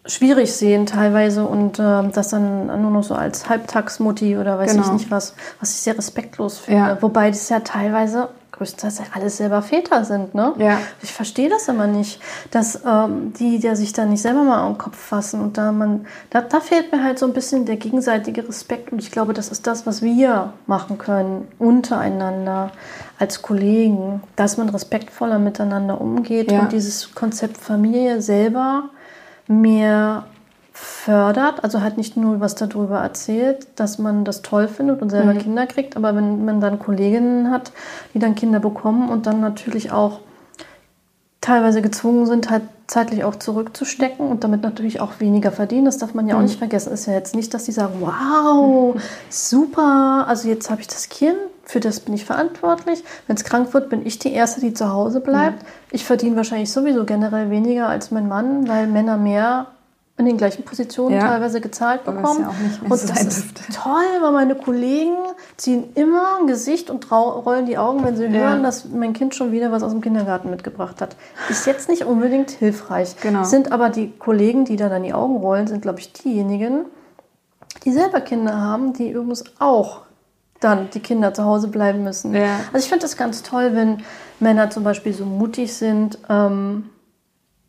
[0.06, 4.86] schwierig sehen teilweise und äh, das dann nur noch so als Halbtagsmutti oder weiß genau.
[4.86, 6.80] ich nicht was, was ich sehr respektlos finde.
[6.80, 7.02] Ja.
[7.02, 10.34] Wobei das ja teilweise größtenteils alles selber Väter sind.
[10.34, 10.54] Ne?
[10.58, 10.78] Ja.
[11.02, 14.78] Ich verstehe das immer nicht, dass ähm, die, die sich da nicht selber mal am
[14.78, 18.48] Kopf fassen und da man, da, da fehlt mir halt so ein bisschen der gegenseitige
[18.48, 22.72] Respekt und ich glaube, das ist das, was wir machen können untereinander
[23.18, 26.60] als Kollegen, dass man respektvoller miteinander umgeht ja.
[26.60, 28.90] und dieses Konzept Familie selber
[29.48, 30.24] mehr
[30.76, 35.32] fördert, also halt nicht nur was darüber erzählt, dass man das toll findet und selber
[35.32, 35.38] mhm.
[35.38, 37.72] Kinder kriegt, aber wenn man dann Kolleginnen hat,
[38.12, 40.20] die dann Kinder bekommen und dann natürlich auch
[41.40, 45.86] teilweise gezwungen sind, halt zeitlich auch zurückzustecken und damit natürlich auch weniger verdienen.
[45.86, 46.46] Das darf man ja auch mhm.
[46.46, 46.92] nicht vergessen.
[46.92, 51.38] Ist ja jetzt nicht, dass die sagen, wow, super, also jetzt habe ich das Kind,
[51.64, 53.02] für das bin ich verantwortlich.
[53.26, 55.62] Wenn es krank wird, bin ich die Erste, die zu Hause bleibt.
[55.62, 55.68] Mhm.
[55.90, 59.68] Ich verdiene wahrscheinlich sowieso generell weniger als mein Mann, weil Männer mehr
[60.18, 61.20] in den gleichen Positionen ja.
[61.20, 62.40] teilweise gezahlt bekommen.
[62.40, 62.54] Ja
[62.88, 65.14] und das ist toll, weil meine Kollegen
[65.58, 68.30] ziehen immer ein Gesicht und rollen die Augen, wenn sie ja.
[68.30, 71.16] hören, dass mein Kind schon wieder was aus dem Kindergarten mitgebracht hat.
[71.50, 73.16] Ist jetzt nicht unbedingt hilfreich.
[73.20, 73.44] Genau.
[73.44, 76.86] Sind aber die Kollegen, die da dann die Augen rollen, sind, glaube ich, diejenigen,
[77.84, 80.02] die selber Kinder haben, die übrigens auch
[80.60, 82.34] dann die Kinder zu Hause bleiben müssen.
[82.34, 84.02] Also ich finde das ganz toll, wenn
[84.40, 86.88] Männer zum Beispiel so mutig sind, ähm,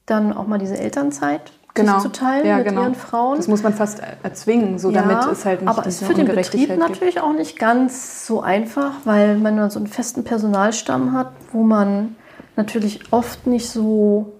[0.05, 1.99] dann auch mal diese Elternzeit genau.
[1.99, 2.83] zu teilen ja, mit genau.
[2.83, 3.37] ihren Frauen.
[3.37, 6.13] Das muss man fast erzwingen, so ja, damit es halt nicht Aber es ist für
[6.13, 11.31] den Betrieb natürlich auch nicht ganz so einfach, weil man so einen festen Personalstamm hat,
[11.51, 12.15] wo man
[12.55, 14.33] natürlich oft nicht so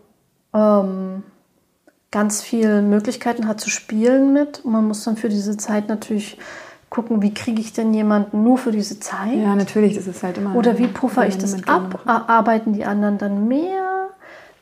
[0.54, 1.24] ähm,
[2.12, 4.66] ganz viele Möglichkeiten hat zu spielen mit.
[4.66, 6.38] Und man muss dann für diese Zeit natürlich
[6.90, 9.36] gucken, wie kriege ich denn jemanden nur für diese Zeit?
[9.36, 10.56] Ja, natürlich, das ist halt immer.
[10.56, 12.02] Oder wie puffer ich das ab?
[12.06, 14.07] Arbeiten die anderen dann mehr?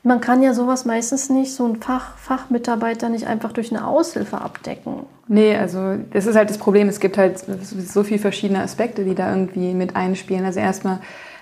[0.06, 4.40] Man kann ja sowas meistens nicht, so ein Fach, Fachmitarbeiter nicht einfach durch eine Aushilfe
[4.40, 5.08] abdecken.
[5.28, 6.88] Nee, also das ist halt das Problem.
[6.88, 10.46] Es gibt halt so viele verschiedene Aspekte, die da irgendwie mit einspielen.
[10.46, 11.00] Also erstmal,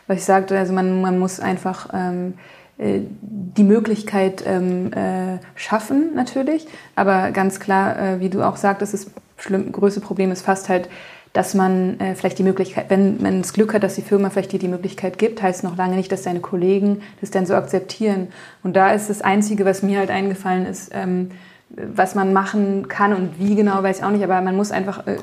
[0.08, 2.36] was ich sagte, also man, man muss einfach ähm,
[2.78, 8.94] äh, die Möglichkeit ähm, äh, schaffen natürlich, aber ganz klar, äh, wie du auch sagtest,
[8.94, 10.88] das schlimm, größte Problem ist fast halt
[11.34, 14.52] dass man äh, vielleicht die Möglichkeit, wenn man das Glück hat, dass die Firma vielleicht
[14.52, 18.28] dir die Möglichkeit gibt, heißt noch lange nicht, dass deine Kollegen das dann so akzeptieren.
[18.62, 21.32] Und da ist das Einzige, was mir halt eingefallen ist, ähm,
[21.70, 25.08] was man machen kann und wie genau, weiß ich auch nicht, aber man muss einfach
[25.08, 25.18] äh,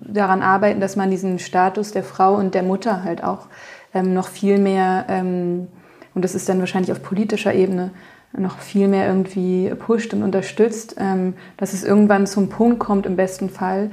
[0.00, 3.48] daran arbeiten, dass man diesen Status der Frau und der Mutter halt auch
[3.92, 5.68] ähm, noch viel mehr, ähm,
[6.14, 7.90] und das ist dann wahrscheinlich auf politischer Ebene,
[8.34, 13.16] noch viel mehr irgendwie pusht und unterstützt, ähm, dass es irgendwann zum Punkt kommt, im
[13.16, 13.90] besten Fall,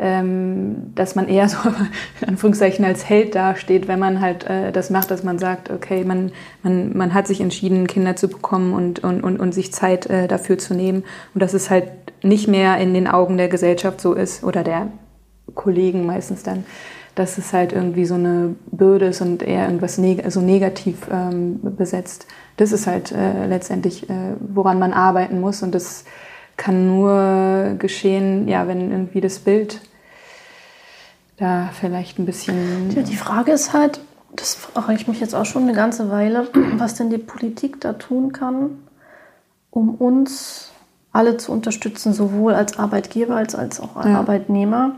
[0.00, 1.58] dass man eher so
[2.20, 6.04] in Anführungszeichen als Held dasteht, wenn man halt äh, das macht, dass man sagt, okay,
[6.04, 6.32] man,
[6.62, 10.26] man, man hat sich entschieden, Kinder zu bekommen und, und, und, und sich Zeit äh,
[10.26, 11.88] dafür zu nehmen und dass es halt
[12.22, 14.88] nicht mehr in den Augen der Gesellschaft so ist oder der
[15.54, 16.64] Kollegen meistens dann,
[17.14, 21.60] dass es halt irgendwie so eine Bürde ist und eher irgendwas neg so negativ ähm,
[21.62, 22.26] besetzt.
[22.56, 26.04] Das ist halt äh, letztendlich, äh, woran man arbeiten muss und das
[26.56, 29.80] kann nur geschehen, ja, wenn irgendwie das Bild
[31.40, 32.90] da vielleicht ein bisschen.
[32.94, 34.00] Ja, die Frage ist halt,
[34.36, 37.94] das frage ich mich jetzt auch schon eine ganze Weile, was denn die Politik da
[37.94, 38.78] tun kann,
[39.70, 40.70] um uns
[41.12, 44.18] alle zu unterstützen, sowohl als Arbeitgeber als, als auch als ja.
[44.18, 44.92] Arbeitnehmer.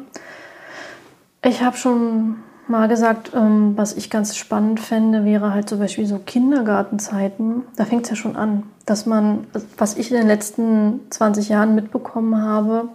[1.43, 2.37] Ich habe schon
[2.69, 7.63] mal gesagt, ähm, was ich ganz spannend fände, wäre halt zum Beispiel so Kindergartenzeiten.
[7.77, 9.47] Da fängt es ja schon an, dass man,
[9.79, 12.89] was ich in den letzten 20 Jahren mitbekommen habe,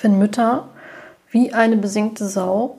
[0.00, 0.68] wenn Mütter
[1.32, 2.78] wie eine besenkte Sau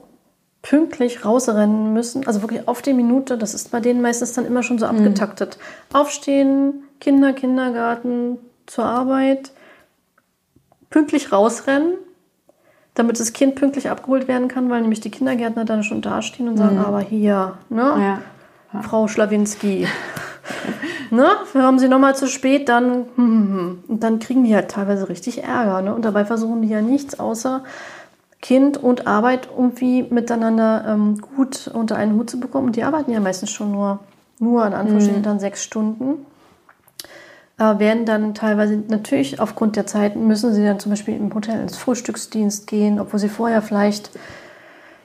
[0.62, 4.62] pünktlich rausrennen müssen, also wirklich auf die Minute, das ist bei denen meistens dann immer
[4.62, 4.96] schon so mhm.
[4.98, 5.58] abgetaktet.
[5.58, 5.96] Mhm.
[5.96, 9.52] Aufstehen, Kinder, Kindergarten, zur Arbeit,
[10.88, 11.94] pünktlich rausrennen,
[12.94, 16.56] damit das Kind pünktlich abgeholt werden kann, weil nämlich die Kindergärtner dann schon dastehen und
[16.56, 16.84] sagen, mhm.
[16.84, 17.82] aber hier, ne?
[17.82, 18.22] Ja.
[18.72, 18.82] Ja.
[18.82, 19.86] Frau Schlawinski.
[21.10, 21.28] ne?
[21.54, 23.84] Haben Sie nochmal zu spät, dann, hm, hm, hm.
[23.88, 25.82] und dann kriegen die halt teilweise richtig Ärger.
[25.82, 25.94] Ne?
[25.94, 27.64] Und dabei versuchen die ja nichts außer
[28.44, 32.66] Kind und Arbeit irgendwie miteinander ähm, gut unter einen Hut zu bekommen.
[32.66, 34.00] Und die arbeiten ja meistens schon nur,
[34.38, 35.24] nur in Anführungsstrichen mhm.
[35.24, 36.26] dann sechs Stunden.
[37.58, 41.58] Äh, werden dann teilweise natürlich aufgrund der Zeiten müssen sie dann zum Beispiel im Hotel
[41.58, 44.10] ins Frühstücksdienst gehen, obwohl sie vorher vielleicht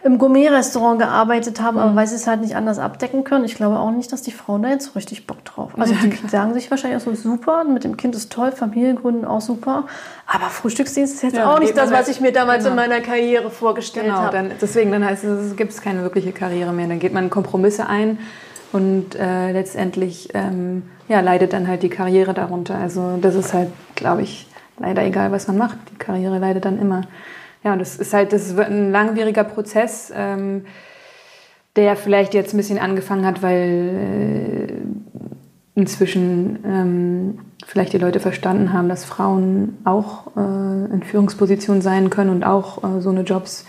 [0.01, 1.83] im Gourmet-Restaurant gearbeitet haben, mhm.
[1.83, 3.43] aber weil sie es halt nicht anders abdecken können.
[3.43, 5.81] Ich glaube auch nicht, dass die Frauen da jetzt so richtig Bock drauf haben.
[5.81, 9.25] Also die ja, sagen sich wahrscheinlich auch so super, mit dem Kind ist toll, Familiengründen
[9.25, 9.85] auch super,
[10.25, 12.81] aber Frühstücksdienst ist jetzt ja, auch nicht das, was ich mir damals genau.
[12.81, 14.37] in meiner Karriere vorgestellt genau, habe.
[14.37, 16.87] Dann, deswegen, dann heißt es, es gibt keine wirkliche Karriere mehr.
[16.87, 18.19] Dann geht man Kompromisse ein
[18.71, 22.75] und äh, letztendlich ähm, ja, leidet dann halt die Karriere darunter.
[22.75, 25.77] Also das ist halt, glaube ich, leider egal, was man macht.
[25.91, 27.01] Die Karriere leidet dann immer.
[27.63, 30.65] Ja, und das ist halt, das wird ein langwieriger Prozess, ähm,
[31.75, 38.73] der vielleicht jetzt ein bisschen angefangen hat, weil äh, inzwischen ähm, vielleicht die Leute verstanden
[38.73, 43.65] haben, dass Frauen auch äh, in Führungspositionen sein können und auch äh, so eine Jobs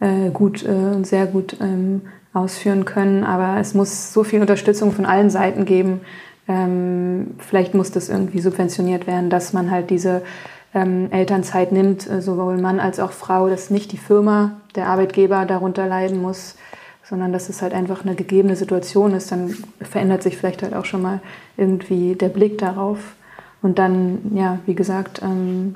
[0.00, 3.24] äh, gut äh, und sehr gut ähm, ausführen können.
[3.24, 6.00] Aber es muss so viel Unterstützung von allen Seiten geben.
[6.46, 10.22] Ähm, vielleicht muss das irgendwie subventioniert werden, dass man halt diese
[10.74, 15.44] ähm, Elternzeit nimmt, äh, sowohl Mann als auch Frau, dass nicht die Firma, der Arbeitgeber
[15.46, 16.56] darunter leiden muss,
[17.02, 19.32] sondern dass es halt einfach eine gegebene Situation ist.
[19.32, 21.20] Dann verändert sich vielleicht halt auch schon mal
[21.56, 22.98] irgendwie der Blick darauf.
[23.62, 25.22] Und dann, ja, wie gesagt.
[25.22, 25.74] Ähm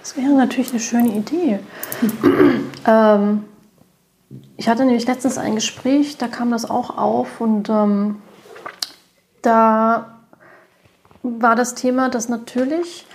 [0.00, 1.60] das wäre natürlich eine schöne Idee.
[2.86, 3.44] ähm,
[4.56, 8.16] ich hatte nämlich letztens ein Gespräch, da kam das auch auf und ähm,
[9.42, 10.18] da
[11.22, 13.06] war das Thema, dass natürlich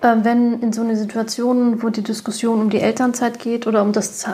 [0.00, 4.24] wenn in so eine Situation, wo die Diskussion um die Elternzeit geht oder um das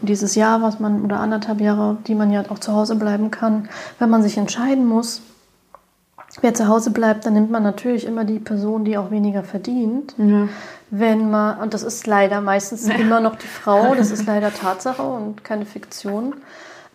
[0.00, 3.68] dieses Jahr, was man oder anderthalb Jahre, die man ja auch zu Hause bleiben kann,
[3.98, 5.20] wenn man sich entscheiden muss,
[6.40, 10.14] wer zu Hause bleibt, dann nimmt man natürlich immer die Person, die auch weniger verdient.
[10.16, 10.48] Ja.
[10.90, 12.94] Wenn man, und das ist leider meistens ja.
[12.94, 16.34] immer noch die Frau, das ist leider Tatsache und keine Fiktion.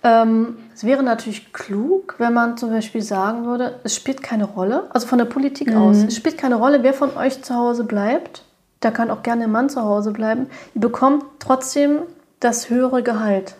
[0.06, 4.84] Ähm, es wäre natürlich klug, wenn man zum Beispiel sagen würde, es spielt keine Rolle,
[4.92, 5.78] also von der Politik mhm.
[5.82, 8.44] aus, es spielt keine Rolle, wer von euch zu Hause bleibt.
[8.82, 10.46] Da kann auch gerne ein Mann zu Hause bleiben.
[10.76, 12.02] Ihr bekommt trotzdem
[12.40, 13.56] das höhere Gehalt.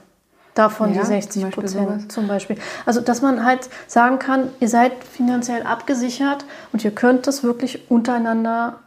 [0.54, 2.58] Davon ja, die 60 Prozent zum Beispiel.
[2.86, 7.90] Also, dass man halt sagen kann, ihr seid finanziell abgesichert und ihr könnt das wirklich
[7.90, 8.80] untereinander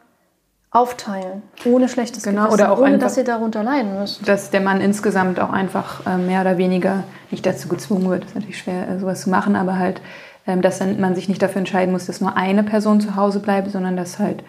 [0.71, 4.29] aufteilen, ohne schlechtes genau, Gewissen, oder auch ohne dass ihr darunter leiden müsst.
[4.29, 8.23] Dass der Mann insgesamt auch einfach äh, mehr oder weniger nicht dazu gezwungen wird.
[8.23, 10.01] Das ist natürlich schwer, äh, sowas zu machen, aber halt
[10.49, 13.71] ähm, dass man sich nicht dafür entscheiden muss, dass nur eine Person zu Hause bleibt,
[13.71, 14.43] sondern dass halt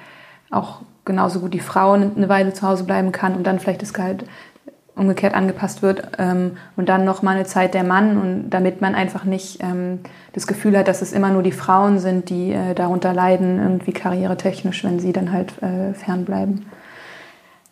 [0.50, 3.94] auch genauso gut die Frau eine Weile zu Hause bleiben kann und dann vielleicht das
[3.94, 4.24] Gehalt
[5.00, 8.96] umgekehrt angepasst wird ähm, und dann noch mal eine Zeit der Mann und damit man
[8.96, 10.00] einfach nicht ähm,
[10.34, 13.94] das Gefühl hat, dass es immer nur die Frauen sind, die äh, darunter leiden, irgendwie
[13.94, 16.66] karrieretechnisch, wenn sie dann halt äh, fernbleiben.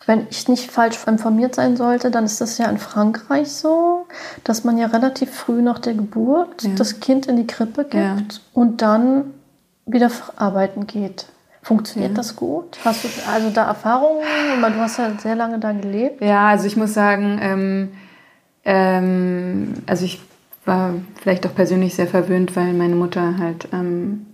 [0.06, 4.06] Wenn ich nicht falsch informiert sein sollte, dann ist das ja in Frankreich so,
[4.42, 6.70] dass man ja relativ früh nach der Geburt ja.
[6.76, 8.16] das Kind in die Krippe gibt ja.
[8.54, 9.34] und dann
[9.84, 11.26] wieder arbeiten geht.
[11.62, 12.16] Funktioniert ja.
[12.16, 12.78] das gut?
[12.84, 14.22] Hast du also da Erfahrungen?
[14.60, 16.22] Du hast ja sehr lange da gelebt.
[16.22, 17.88] Ja, also ich muss sagen, ähm,
[18.64, 20.20] ähm, also ich
[20.64, 24.26] war vielleicht auch persönlich sehr verwöhnt, weil meine Mutter halt ähm,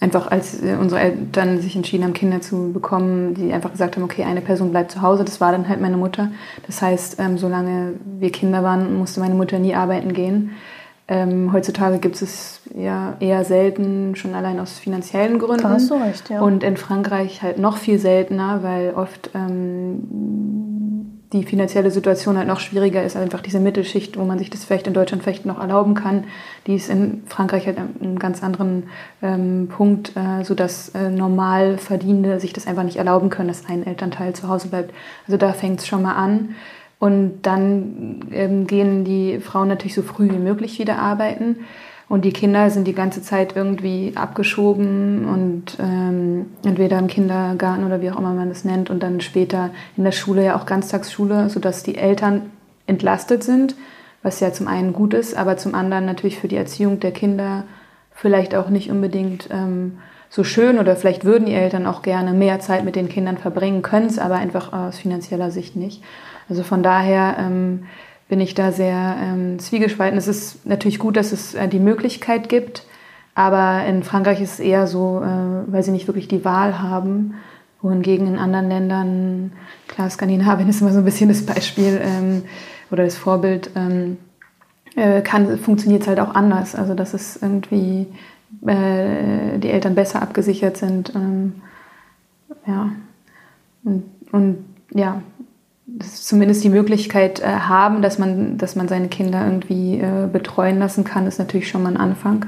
[0.00, 4.22] einfach als unsere Eltern sich entschieden haben, Kinder zu bekommen, die einfach gesagt haben, okay,
[4.24, 5.24] eine Person bleibt zu Hause.
[5.24, 6.30] Das war dann halt meine Mutter.
[6.66, 10.52] Das heißt, ähm, solange wir Kinder waren, musste meine Mutter nie arbeiten gehen.
[11.10, 15.62] Ähm, heutzutage gibt es ja eher selten, schon allein aus finanziellen Gründen.
[15.62, 16.42] Da hast du recht, ja.
[16.42, 22.60] Und in Frankreich halt noch viel seltener, weil oft ähm, die finanzielle Situation halt noch
[22.60, 25.94] schwieriger ist, einfach diese Mittelschicht, wo man sich das vielleicht in Deutschland vielleicht noch erlauben
[25.94, 26.24] kann,
[26.66, 28.84] die ist in Frankreich halt einen ganz anderen
[29.22, 33.86] ähm, Punkt, äh, sodass äh, normal Verdienende sich das einfach nicht erlauben können, dass ein
[33.86, 34.94] Elternteil zu Hause bleibt.
[35.26, 36.54] Also da fängt es schon mal an.
[36.98, 41.56] Und dann ähm, gehen die Frauen natürlich so früh wie möglich wieder arbeiten.
[42.08, 48.00] Und die Kinder sind die ganze Zeit irgendwie abgeschoben und ähm, entweder im Kindergarten oder
[48.00, 51.50] wie auch immer man das nennt und dann später in der Schule ja auch Ganztagsschule,
[51.50, 52.50] sodass die Eltern
[52.86, 53.76] entlastet sind,
[54.22, 57.64] was ja zum einen gut ist, aber zum anderen natürlich für die Erziehung der Kinder
[58.10, 59.98] vielleicht auch nicht unbedingt ähm,
[60.30, 63.82] so schön oder vielleicht würden die Eltern auch gerne mehr Zeit mit den Kindern verbringen,
[63.82, 66.02] können es aber einfach aus finanzieller Sicht nicht.
[66.48, 67.84] Also von daher ähm,
[68.28, 70.18] bin ich da sehr ähm, zwiegespalten.
[70.18, 72.84] Es ist natürlich gut, dass es äh, die Möglichkeit gibt,
[73.34, 77.34] aber in Frankreich ist es eher so, äh, weil sie nicht wirklich die Wahl haben,
[77.80, 79.52] wohingegen in anderen Ländern,
[79.86, 82.42] klar, Skandinavien ist immer so ein bisschen das Beispiel ähm,
[82.90, 84.16] oder das Vorbild, ähm,
[84.96, 85.22] äh,
[85.58, 86.74] funktioniert es halt auch anders.
[86.74, 88.06] Also dass es irgendwie
[88.66, 91.14] äh, die Eltern besser abgesichert sind.
[91.14, 91.62] Ähm,
[92.66, 92.90] ja.
[93.84, 95.22] Und, und ja,
[96.00, 101.04] zumindest die Möglichkeit äh, haben, dass man, dass man seine Kinder irgendwie äh, betreuen lassen
[101.04, 102.46] kann, ist natürlich schon mal ein Anfang.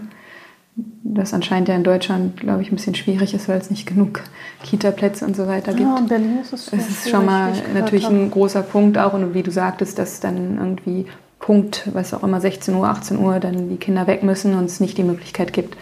[1.02, 4.22] Das anscheinend ja in Deutschland, glaube ich, ein bisschen schwierig ist, weil es nicht genug
[4.62, 5.88] Kita-Plätze und so weiter gibt.
[5.88, 9.12] Ja, in Berlin ist es, es ist schon mal natürlich ein großer Punkt auch.
[9.12, 11.06] Und wie du sagtest, dass dann irgendwie
[11.38, 14.78] Punkt, was auch immer, 16 Uhr, 18 Uhr, dann die Kinder weg müssen und es
[14.78, 15.76] nicht die Möglichkeit gibt,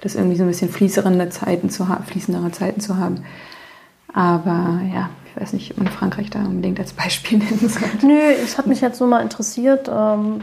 [0.00, 3.24] das irgendwie so ein bisschen fließendere Zeiten zu, ha fließendere Zeiten zu haben.
[4.12, 8.06] Aber ja, ich weiß nicht, ob man Frankreich da unbedingt als Beispiel nennen sollte.
[8.06, 10.42] Nö, es hat mich jetzt nur mal interessiert, ähm,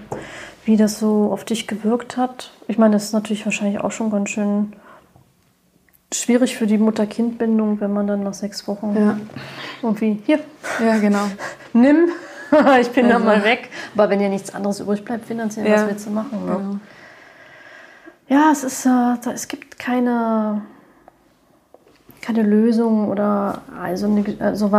[0.65, 2.51] wie das so auf dich gewirkt hat.
[2.67, 4.73] Ich meine, das ist natürlich wahrscheinlich auch schon ganz schön
[6.13, 9.17] schwierig für die Mutter-Kind-Bindung, wenn man dann nach sechs Wochen ja.
[9.81, 10.39] irgendwie hier.
[10.83, 11.25] Ja, genau.
[11.73, 12.09] Nimm.
[12.79, 13.17] ich bin also.
[13.17, 13.69] dann mal weg.
[13.95, 15.75] Aber wenn dir nichts anderes übrig bleibt finanziell, ja.
[15.75, 16.45] was willst du machen?
[16.45, 16.55] Ne?
[16.55, 16.79] Genau.
[18.27, 20.61] Ja, es ist, äh, es gibt keine
[22.25, 24.07] keine Lösung oder also,
[24.39, 24.71] also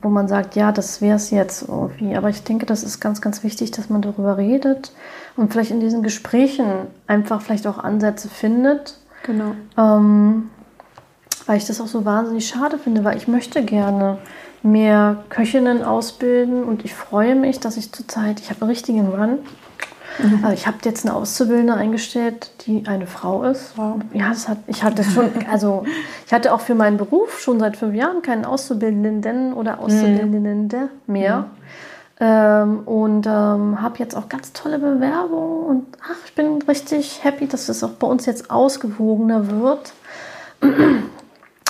[0.00, 2.16] wo man sagt, ja, das wäre es jetzt irgendwie.
[2.16, 4.92] Aber ich denke, das ist ganz, ganz wichtig, dass man darüber redet
[5.36, 6.66] und vielleicht in diesen Gesprächen
[7.06, 8.96] einfach vielleicht auch Ansätze findet.
[9.24, 9.52] Genau.
[9.76, 10.48] Ähm,
[11.44, 14.16] weil ich das auch so wahnsinnig schade finde, weil ich möchte gerne
[14.62, 19.38] mehr Köchinnen ausbilden und ich freue mich, dass ich zurzeit, ich habe einen richtigen Run
[20.22, 20.44] Mhm.
[20.44, 23.72] Also ich habe jetzt eine Auszubildende eingestellt, die eine Frau ist.
[23.76, 24.00] Wow.
[24.12, 25.84] Ja, das hat, ich hatte schon, also
[26.26, 30.88] ich hatte auch für meinen Beruf schon seit fünf Jahren keinen Auszubildenden oder Auszubildenden mhm.
[31.06, 31.38] mehr.
[31.38, 31.44] Mhm.
[32.22, 37.46] Ähm, und ähm, habe jetzt auch ganz tolle Bewerbungen und ach, ich bin richtig happy,
[37.46, 39.94] dass es auch bei uns jetzt ausgewogener wird.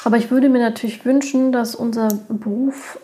[0.04, 2.98] Aber ich würde mir natürlich wünschen, dass unser Beruf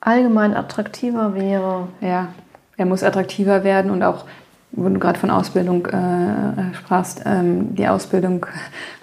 [0.00, 1.86] allgemein attraktiver wäre.
[2.00, 2.28] Ja,
[2.76, 4.24] er muss attraktiver werden und auch
[4.72, 8.46] wo du gerade von Ausbildung äh, sprachst, ähm, die Ausbildung,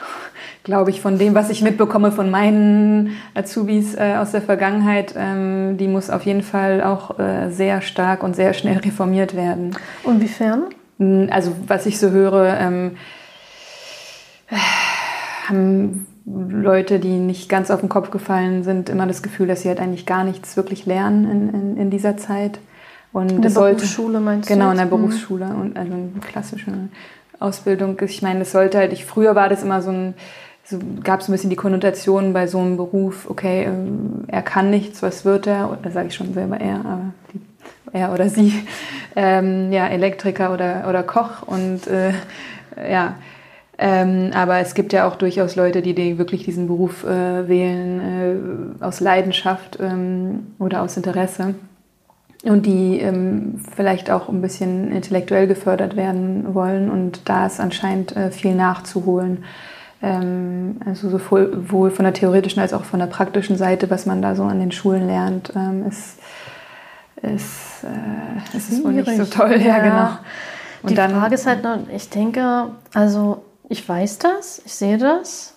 [0.63, 5.77] glaube ich, von dem, was ich mitbekomme von meinen Azubis äh, aus der Vergangenheit, ähm,
[5.77, 9.75] die muss auf jeden Fall auch äh, sehr stark und sehr schnell reformiert werden.
[10.05, 10.65] Inwiefern?
[10.99, 12.97] Hm, also was ich so höre, ähm,
[15.47, 19.69] haben Leute, die nicht ganz auf den Kopf gefallen sind, immer das Gefühl, dass sie
[19.69, 22.59] halt eigentlich gar nichts wirklich lernen in, in, in dieser Zeit.
[23.15, 24.53] Und in der sollte, Berufsschule meinst du?
[24.53, 24.89] Genau, in der mhm.
[24.89, 25.61] Berufsschule mhm.
[25.61, 26.71] und also eine klassische
[27.39, 27.97] Ausbildung.
[28.01, 30.15] Ich meine, das sollte halt, ich, früher war das immer so ein,
[30.65, 34.69] so gab es ein bisschen die Konnotation bei so einem Beruf, okay, ähm, er kann
[34.69, 35.77] nichts, was wird er?
[35.81, 37.39] Da sage ich schon selber er, aber die,
[37.93, 38.53] er oder sie,
[39.15, 42.11] ähm, ja, Elektriker oder, oder Koch und äh,
[42.91, 43.15] ja,
[43.77, 48.79] Ähm, aber es gibt ja auch durchaus Leute, die, die wirklich diesen Beruf äh, wählen
[48.79, 51.55] äh, aus Leidenschaft ähm, oder aus Interesse
[52.49, 56.89] und die ähm, vielleicht auch ein bisschen intellektuell gefördert werden wollen.
[56.89, 59.43] Und da ist anscheinend äh, viel nachzuholen.
[60.01, 64.35] Ähm, also sowohl von der theoretischen als auch von der praktischen Seite, was man da
[64.35, 66.19] so an den Schulen lernt, ähm, ist,
[67.21, 69.59] ist, äh, ist, ist wohl nicht so toll.
[69.59, 70.09] Ja, ja genau.
[70.83, 74.99] Und die dann, Frage ist halt noch, ich denke, also ich weiß das, ich sehe
[74.99, 75.55] das,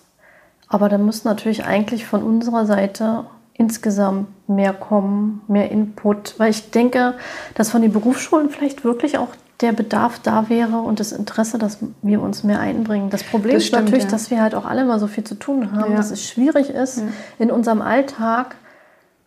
[0.67, 3.25] aber da muss natürlich eigentlich von unserer Seite
[3.59, 7.15] insgesamt mehr kommen, mehr Input, weil ich denke,
[7.55, 9.27] dass von den Berufsschulen vielleicht wirklich auch
[9.59, 13.09] der Bedarf da wäre und das Interesse, dass wir uns mehr einbringen.
[13.09, 14.09] Das Problem das stimmt, ist natürlich, ja.
[14.09, 15.97] dass wir halt auch alle mal so viel zu tun haben, ja.
[15.97, 17.03] dass es schwierig ist, ja.
[17.37, 18.55] in unserem Alltag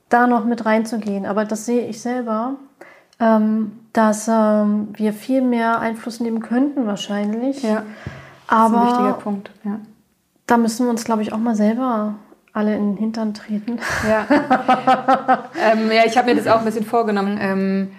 [0.08, 1.26] da noch mit reinzugehen.
[1.26, 2.54] Aber das sehe ich selber,
[3.20, 7.62] ähm, dass ähm, wir viel mehr Einfluss nehmen könnten wahrscheinlich.
[7.62, 7.82] Ja.
[8.48, 9.50] Aber das ist ein wichtiger Punkt.
[9.64, 9.80] Ja.
[10.46, 12.14] Da müssen wir uns, glaube ich, auch mal selber
[12.52, 13.78] alle in den Hintern treten.
[14.08, 14.26] Ja,
[15.60, 17.92] ähm, ja ich habe mir das auch ein bisschen vorgenommen, ähm,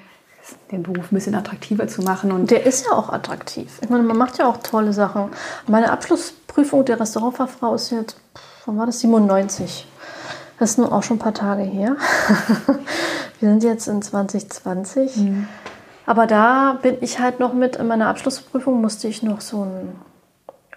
[0.71, 2.31] den Beruf ein bisschen attraktiver zu machen.
[2.31, 3.79] Und der ist ja auch attraktiv.
[3.81, 5.29] Ich meine, man macht ja auch tolle Sachen.
[5.67, 8.17] Meine Abschlussprüfung der Restaurantfachfrau ist jetzt,
[8.65, 9.87] wann war das, 97.
[10.59, 11.95] Das ist nun auch schon ein paar Tage her.
[13.39, 15.17] Wir sind jetzt in 2020.
[15.17, 15.47] Mhm.
[16.05, 19.95] Aber da bin ich halt noch mit, in meiner Abschlussprüfung musste ich noch so ein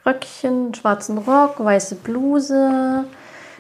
[0.05, 3.05] Röckchen, schwarzen Rock, weiße Bluse,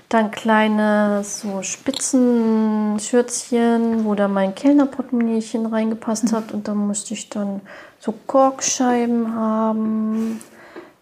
[0.08, 6.52] dann kleine so Spitzenschürzchen, wo da mein Kellnerportemonnaiechen reingepasst hat.
[6.52, 7.60] Und dann musste ich dann
[7.98, 10.40] so Korkscheiben haben,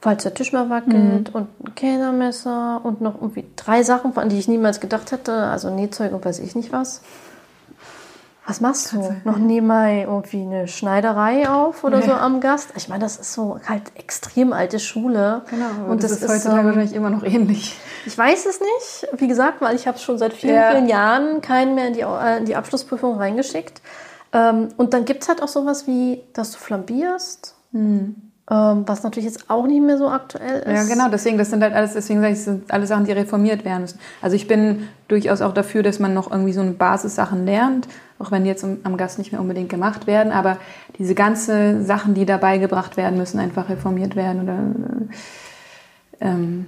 [0.01, 1.29] falls der Tisch mal wackelt.
[1.29, 1.35] Mhm.
[1.35, 5.35] Und ein Kellnermesser und noch irgendwie drei Sachen, an die ich niemals gedacht hätte.
[5.35, 7.03] Also Nähzeug und weiß ich nicht was.
[8.47, 9.17] Was machst du?
[9.25, 12.07] Noch nie mal irgendwie eine Schneiderei auf oder nee.
[12.07, 12.71] so am Gast?
[12.77, 15.43] Ich meine, das ist so halt extrem alte Schule.
[15.49, 17.79] Genau, und das, das ist heutzutage ähm, wahrscheinlich immer noch ähnlich.
[18.05, 20.73] Ich weiß es nicht, wie gesagt, weil ich habe schon seit vielen, ja.
[20.73, 23.81] vielen Jahren keinen mehr in die, äh, in die Abschlussprüfung reingeschickt.
[24.35, 27.55] Ähm, und dann gibt es halt auch sowas wie, dass du flambierst.
[27.73, 28.17] Hm.
[28.51, 30.67] Ähm, was natürlich jetzt auch nicht mehr so aktuell ist.
[30.67, 33.13] Ja, genau, deswegen, das sind halt alles, deswegen sage ich, das sind alle Sachen, die
[33.13, 33.99] reformiert werden müssen.
[34.21, 37.89] Also ich bin durchaus auch dafür, dass man noch irgendwie so eine Basissachen lernt,
[38.19, 40.59] auch wenn die jetzt am Gast nicht mehr unbedingt gemacht werden, aber
[40.99, 44.59] diese ganze Sachen, die dabei gebracht werden, müssen einfach reformiert werden oder
[46.21, 46.67] ähm,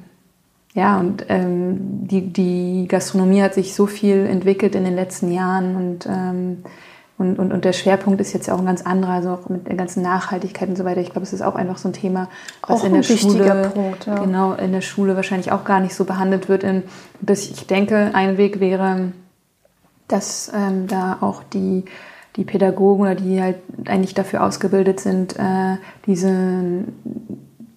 [0.74, 5.76] ja, und ähm, die, die Gastronomie hat sich so viel entwickelt in den letzten Jahren
[5.76, 6.59] und ähm,
[7.18, 9.68] und, und, und der Schwerpunkt ist jetzt ja auch ein ganz anderer, also auch mit
[9.68, 11.01] der ganzen Nachhaltigkeit und so weiter.
[11.01, 12.28] Ich glaube, es ist auch einfach so ein Thema,
[12.66, 14.18] was auch in der Schule, Punkt, ja.
[14.18, 16.62] genau, in der Schule wahrscheinlich auch gar nicht so behandelt wird.
[16.62, 16.82] In,
[17.22, 19.12] bis ich denke, ein Weg wäre,
[20.09, 21.84] dass ähm, da auch die,
[22.36, 25.76] die Pädagogen oder die halt eigentlich dafür ausgebildet sind, äh,
[26.07, 26.28] diese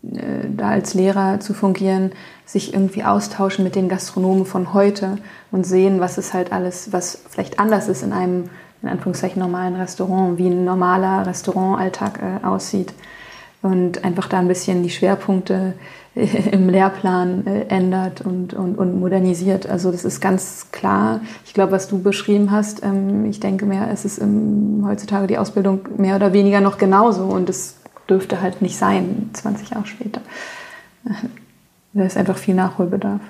[0.04, 2.12] äh, da als Lehrer zu fungieren,
[2.46, 5.18] sich irgendwie austauschen mit den Gastronomen von heute
[5.52, 8.50] und sehen, was es halt alles, was vielleicht anders ist in einem
[8.82, 12.94] in Anführungszeichen normalen Restaurant, wie ein normaler Restaurantalltag äh, aussieht.
[13.62, 15.84] Und einfach da ein bisschen die Schwerpunkte äh,
[16.52, 19.68] im Lehrplan äh, ändert und, und, und modernisiert.
[19.68, 21.22] Also das ist ganz klar.
[21.46, 25.38] Ich glaube, was du beschrieben hast, ähm, ich denke mehr, es ist im, heutzutage die
[25.38, 27.78] Ausbildung mehr oder weniger noch genauso und es
[28.10, 30.22] dürfte halt nicht sein, 20 Jahre später.
[31.92, 33.22] Da ist einfach viel Nachholbedarf.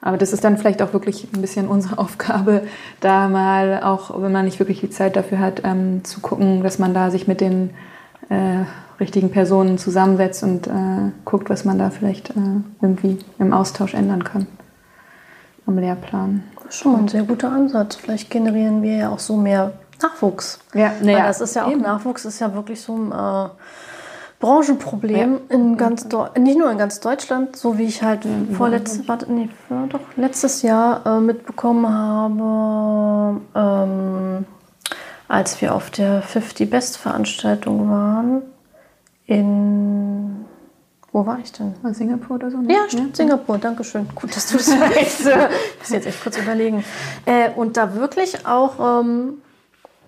[0.00, 2.62] Aber das ist dann vielleicht auch wirklich ein bisschen unsere Aufgabe,
[3.00, 6.80] da mal auch, wenn man nicht wirklich die Zeit dafür hat, ähm, zu gucken, dass
[6.80, 7.70] man da sich mit den
[8.30, 8.64] äh,
[9.00, 14.24] richtigen Personen zusammensetzt und äh, guckt, was man da vielleicht äh, irgendwie im Austausch ändern
[14.24, 14.46] kann
[15.66, 16.42] am Lehrplan.
[16.56, 17.96] Das ist schon mal ein sehr guter Ansatz.
[17.96, 19.72] Vielleicht generieren wir ja auch so mehr
[20.02, 20.58] Nachwuchs.
[20.74, 21.82] Ja, naja, das ist ja auch eben.
[21.82, 23.48] Nachwuchs ist ja wirklich so ein äh,
[24.40, 25.54] Branchenproblem ja.
[25.54, 26.06] in ganz
[26.38, 28.54] nicht nur in ganz Deutschland, so wie ich halt mhm.
[28.54, 29.50] vorletztes, warte, nee,
[29.88, 34.46] doch, letztes Jahr äh, mitbekommen habe, ähm,
[35.26, 38.42] als wir auf der 50 Best Veranstaltung waren
[39.28, 40.46] in
[41.12, 41.74] wo war ich denn?
[41.92, 42.58] Singapur oder so?
[42.58, 42.72] Ne?
[42.72, 43.14] Ja, stimmt, ja.
[43.14, 44.06] Singapur, danke schön.
[44.14, 45.20] Gut, dass du das weißt.
[45.20, 46.84] ich muss jetzt echt kurz überlegen.
[47.24, 49.38] Äh, und da wirklich auch ähm,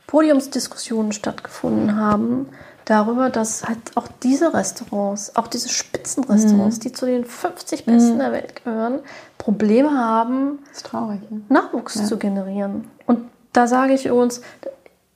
[0.07, 2.49] Podiumsdiskussionen stattgefunden haben
[2.85, 6.81] darüber, dass halt auch diese Restaurants, auch diese Spitzenrestaurants, mhm.
[6.81, 8.19] die zu den 50 besten mhm.
[8.19, 8.99] der Welt gehören,
[9.39, 11.43] Probleme haben, traurig, ne?
[11.49, 12.05] Nachwuchs ja.
[12.05, 12.89] zu generieren.
[13.07, 14.43] Und da sage ich uns,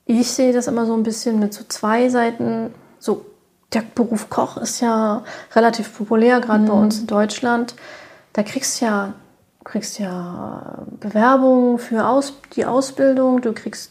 [0.06, 2.72] ich sehe das immer so ein bisschen mit so zwei Seiten.
[2.98, 3.26] So,
[3.74, 5.22] der Beruf Koch ist ja
[5.54, 6.68] relativ populär, gerade mhm.
[6.68, 7.74] bei uns in Deutschland.
[8.32, 9.12] Da kriegst du ja,
[9.64, 13.90] kriegst ja Bewerbungen für Aus, die Ausbildung, du kriegst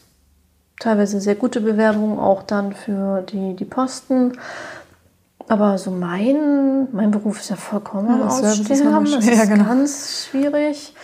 [0.80, 4.38] teilweise sehr gute Bewerbungen auch dann für die, die Posten.
[5.48, 9.04] Aber so mein, mein Beruf ist ja vollkommen Ja, ist Aussterben.
[9.04, 9.64] Das ist genau.
[9.64, 10.94] ganz schwierig.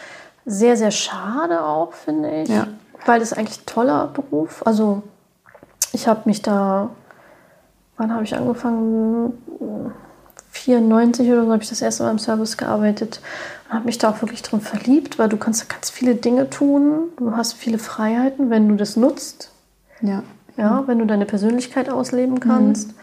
[0.47, 2.49] Sehr, sehr schade auch, finde ich.
[2.49, 2.67] Ja.
[3.05, 4.63] Weil das eigentlich ein toller Beruf.
[4.67, 5.03] Also
[5.93, 6.91] ich habe mich da,
[8.01, 9.35] wann habe ich angefangen?
[10.53, 13.21] 94 oder so habe ich das erste Mal im Service gearbeitet
[13.69, 17.11] und habe mich da auch wirklich drin verliebt, weil du kannst ganz viele Dinge tun.
[17.19, 19.53] Du hast viele Freiheiten, wenn du das nutzt.
[20.01, 20.23] Ja.
[20.57, 22.95] Ja, wenn du deine Persönlichkeit ausleben kannst.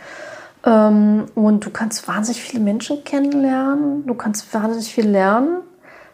[0.66, 4.06] Ähm, und du kannst wahnsinnig viele Menschen kennenlernen.
[4.06, 5.60] Du kannst wahnsinnig viel lernen.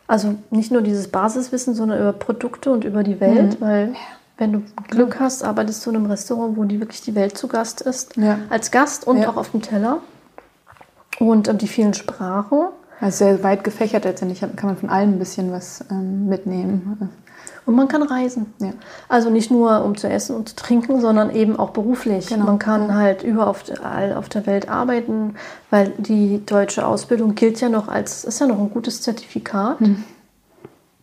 [0.08, 3.60] Also nicht nur dieses Basiswissen, sondern über Produkte und über die Welt.
[3.60, 3.96] Weil
[4.38, 7.48] wenn du Glück hast, arbeitest du in einem Restaurant, wo die wirklich die Welt zu
[7.48, 8.18] Gast ist.
[8.18, 8.40] Ja.
[8.50, 9.30] Als Gast und Ja.
[9.30, 10.00] auch auf dem Teller.
[11.20, 12.70] Und ähm, die vielen Sprachen.
[13.00, 17.10] Also sehr weit gefächert letztendlich, kann man von allem ein bisschen was ähm, mitnehmen.
[17.66, 18.54] Und man kann reisen.
[18.60, 18.72] Ja.
[19.08, 22.28] Also nicht nur um zu essen und zu trinken, sondern eben auch beruflich.
[22.28, 22.46] Genau.
[22.46, 25.36] Man kann halt überall auf, der Welt arbeiten,
[25.70, 29.80] weil die deutsche Ausbildung gilt ja noch als, ist ja noch ein gutes Zertifikat.
[29.80, 30.04] Hm.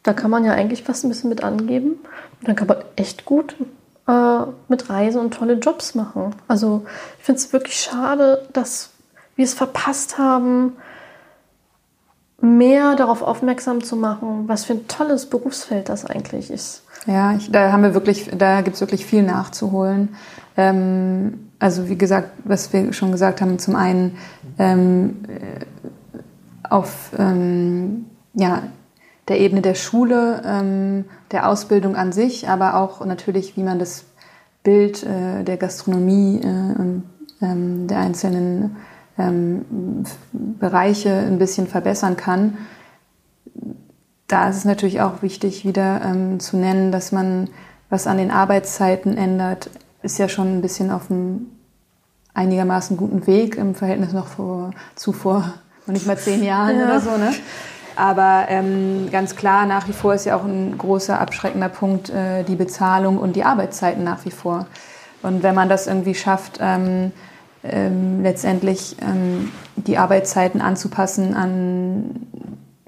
[0.02, 1.92] Da kann man ja eigentlich fast ein bisschen mit angeben.
[2.40, 3.56] Und dann kann man echt gut
[4.08, 6.34] äh, mit Reisen und tolle Jobs machen.
[6.48, 6.84] Also
[7.18, 8.90] ich finde es wirklich schade, dass
[9.36, 10.76] wir es verpasst haben,
[12.40, 16.82] mehr darauf aufmerksam zu machen, was für ein tolles Berufsfeld das eigentlich ist.
[17.06, 20.16] Ja, ich, da haben wir wirklich, da gibt es wirklich viel nachzuholen.
[20.56, 24.18] Ähm, also wie gesagt, was wir schon gesagt haben, zum einen
[24.58, 25.64] ähm, äh,
[26.68, 28.62] auf ähm, ja,
[29.30, 34.04] der Ebene der Schule, ähm, der Ausbildung an sich, aber auch natürlich, wie man das
[34.62, 37.04] Bild äh, der Gastronomie äh, und
[37.40, 38.76] ähm, der einzelnen
[39.18, 42.58] ähm, Bereiche ein bisschen verbessern kann
[44.30, 47.48] da ist es natürlich auch wichtig, wieder ähm, zu nennen, dass man
[47.88, 49.70] was an den Arbeitszeiten ändert,
[50.02, 51.46] ist ja schon ein bisschen auf einem
[52.32, 55.52] einigermaßen guten Weg im Verhältnis noch vor, zu vor
[55.86, 56.84] noch nicht mal zehn Jahren Ja.
[56.84, 57.16] oder so.
[57.16, 57.32] Ne?
[58.00, 62.44] Aber ähm, ganz klar, nach wie vor ist ja auch ein großer abschreckender Punkt äh,
[62.44, 64.66] die Bezahlung und die Arbeitszeiten nach wie vor.
[65.22, 67.12] Und wenn man das irgendwie schafft, ähm,
[67.62, 72.26] ähm, letztendlich ähm, die Arbeitszeiten anzupassen an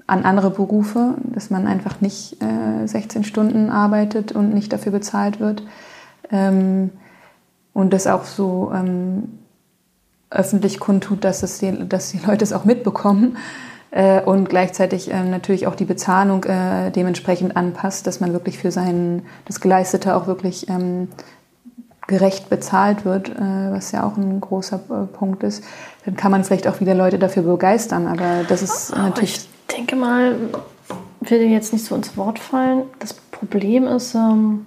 [0.07, 5.39] an andere Berufe, dass man einfach nicht äh, 16 Stunden arbeitet und nicht dafür bezahlt
[5.39, 5.63] wird.
[6.31, 6.89] Ähm,
[7.71, 9.39] und das auch so ähm,
[10.31, 13.37] öffentlich kundtut, dass, es die, dass die Leute es auch mitbekommen
[13.93, 18.71] äh, und gleichzeitig ähm, natürlich auch die Bezahlung äh, dementsprechend anpasst, dass man wirklich für
[18.71, 21.09] sein, das Geleistete auch wirklich ähm,
[22.07, 25.63] gerecht bezahlt wird, äh, was ja auch ein großer äh, Punkt ist,
[26.05, 28.07] dann kann man vielleicht auch wieder Leute dafür begeistern.
[28.07, 30.35] Aber das ist Aber natürlich ich denke mal,
[31.21, 32.83] will dir jetzt nicht so ins Wort fallen.
[32.99, 34.65] Das Problem ist, ähm,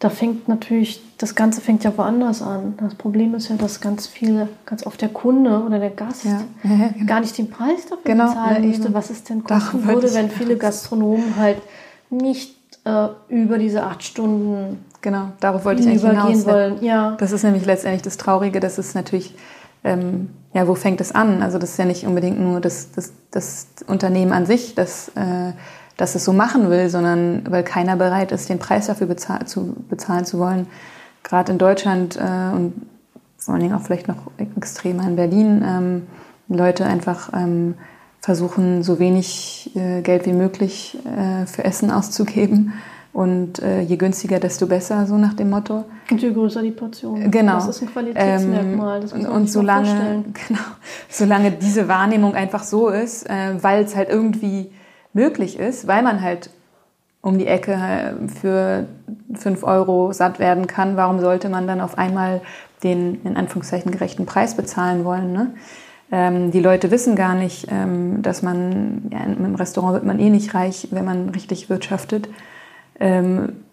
[0.00, 2.74] da fängt natürlich, das Ganze fängt ja woanders an.
[2.80, 6.40] Das Problem ist ja, dass ganz viele, ganz oft der Kunde oder der Gast Ja.
[6.64, 7.06] Ja, ja, genau.
[7.06, 10.56] gar nicht den Preis dafür Genau, bezahlen möchte, was es denn kosten würde, wenn viele
[10.56, 11.58] Gastronomen halt
[12.08, 16.46] nicht äh, über diese acht Stunden Genau, darauf wollte ich eigentlich hinaus.
[16.46, 16.82] wollen.
[16.82, 17.16] Ja.
[17.18, 19.34] Das ist nämlich letztendlich das Traurige, dass es natürlich,
[19.84, 21.42] ähm, ja, wo fängt es an?
[21.42, 25.52] Also das ist ja nicht unbedingt nur das, das, das Unternehmen an sich, das, äh,
[26.00, 29.76] das es so machen will, sondern weil keiner bereit ist, den Preis dafür bezahl zu,
[29.88, 30.66] bezahlen zu wollen.
[31.22, 32.72] Gerade in Deutschland äh, und
[33.36, 36.06] vor allen Dingen auch vielleicht noch extremer in Berlin, ähm,
[36.48, 37.74] Leute einfach ähm,
[38.20, 42.72] versuchen, so wenig äh, Geld wie möglich äh, für Essen auszugeben.
[43.12, 45.84] Und äh, je günstiger, desto besser, so nach dem Motto.
[46.10, 47.30] Und je größer die Portion.
[47.30, 47.54] Genau.
[47.54, 49.00] Das ist ein Qualitätsmerkmal.
[49.00, 50.34] Das muss man und sich solange, vorstellen.
[50.48, 50.60] genau,
[51.08, 54.70] solange diese Wahrnehmung einfach so ist, äh, weil es halt irgendwie
[55.12, 56.50] möglich ist, weil man halt
[57.22, 58.86] um die Ecke äh, für
[59.34, 62.40] 5 Euro satt werden kann, warum sollte man dann auf einmal
[62.82, 65.32] den in Anführungszeichen gerechten Preis bezahlen wollen?
[65.32, 65.54] Ne?
[66.12, 70.30] Ähm, die Leute wissen gar nicht, ähm, dass man, ja, im Restaurant wird man eh
[70.30, 72.28] nicht reich, wenn man richtig wirtschaftet,
[72.98, 73.64] ähm,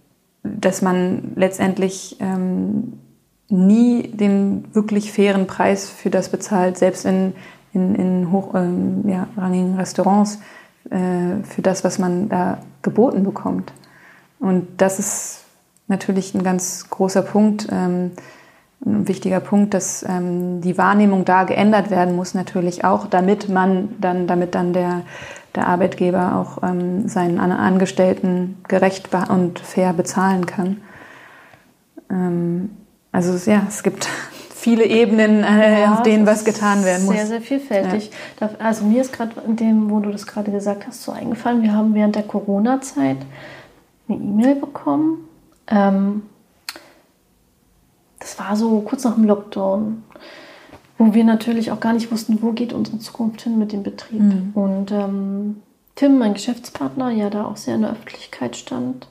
[0.44, 3.00] dass man letztendlich ähm,
[3.50, 7.34] nie den wirklich fairen Preis für das bezahlt, selbst in,
[7.74, 10.40] in, in hochrangigen ja, rangigen Restaurants,
[10.90, 13.74] äh, für das, was man da geboten bekommt.
[14.40, 15.44] Und das ist
[15.88, 18.12] natürlich ein ganz großer Punkt, ähm,
[18.86, 23.96] ein wichtiger Punkt, dass ähm, die Wahrnehmung da geändert werden muss, natürlich auch, damit man
[24.00, 25.02] dann, damit dann der,
[25.56, 30.78] der Arbeitgeber auch ähm, seinen An- Angestellten gerecht und fair bezahlen kann.
[32.12, 32.70] Ähm,
[33.12, 34.08] also ja, es gibt
[34.68, 37.16] viele Ebenen, äh, Ja, auf denen was getan werden muss.
[37.16, 38.12] Sehr, sehr vielfältig.
[38.38, 41.62] Da- Also mir ist gerade in dem, wo du das gerade gesagt hast, so eingefallen,
[41.62, 43.18] wir haben während der Corona-Zeit
[44.10, 45.20] eine E-Mail bekommen.
[45.68, 46.24] Ähm,
[48.20, 50.04] das war so kurz nach dem Lockdown.
[51.00, 54.20] wo wir natürlich auch gar nicht wussten, wo geht unsere Zukunft hin mit dem Betrieb.
[54.20, 54.52] Mhm.
[54.56, 55.58] Und ähm,
[55.94, 59.08] Tim, mein Geschäftspartner, ja da auch sehr in der Öffentlichkeit stand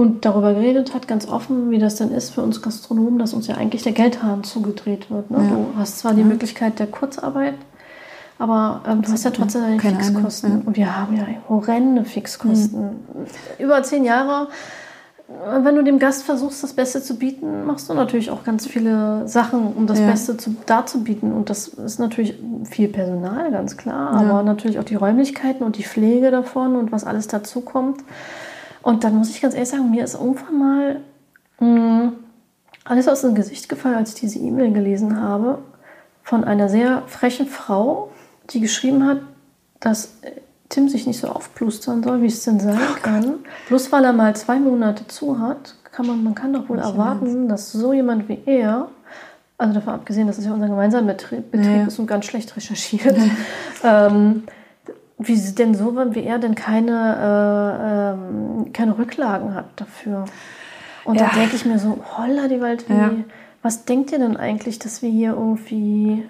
[0.00, 3.46] und darüber geredet hat, ganz offen, wie das denn ist für uns Gastronomen, dass uns
[3.46, 5.30] ja eigentlich der Geldhahn zugedreht wird.
[5.30, 5.38] Ne?
[5.38, 5.50] Ja.
[5.50, 7.54] Du hast zwar die Möglichkeit der Kurzarbeit,
[8.38, 10.50] aber ähm, du hast ja trotzdem deine Keine Fixkosten.
[10.50, 10.62] Ja.
[10.64, 12.82] Und wir haben ja horrende Fixkosten.
[12.82, 13.26] Mhm.
[13.58, 14.48] Über zehn Jahre
[15.62, 19.28] wenn du dem Gast versuchst, das Beste zu bieten, machst du natürlich auch ganz viele
[19.28, 20.00] Sachen, um das.
[20.00, 21.32] Beste zu, darzubieten.
[21.32, 22.36] Und das ist natürlich
[22.68, 27.04] viel Personal, ganz klar, aber natürlich auch die Räumlichkeiten und die Pflege davon und was
[27.04, 28.00] alles dazu kommt.
[28.82, 31.00] Und dann muss ich ganz ehrlich sagen, mir ist irgendwann mal
[31.60, 32.12] mh, hm,
[32.84, 35.58] alles aus dem Gesicht gefallen, als ich diese E-Mail gelesen habe
[36.22, 38.10] von einer sehr frechen Frau,
[38.50, 39.18] die geschrieben hat,
[39.80, 40.14] dass
[40.68, 43.34] Tim sich nicht so aufplustern soll, wie es denn sein kann.
[43.68, 47.48] Bloß weil er mal zwei Monate zu hat, kann man, man kann doch wohl erwarten,
[47.48, 48.88] dass so jemand wie er,
[49.58, 51.86] also davon abgesehen, dass es ja unser gemeinsamer Betrieb, Betrieb ja.
[51.86, 53.16] ist und ganz schlecht recherchiert,
[53.84, 54.44] ähm,
[55.20, 60.24] wie denn so wie er denn keine, äh, ähm, keine Rücklagen hat dafür.
[61.04, 61.28] Und ja.
[61.28, 63.10] da denke ich mir so, holla die Welt, wie, ja.
[63.62, 66.24] was denkt ihr denn eigentlich, dass wir hier irgendwie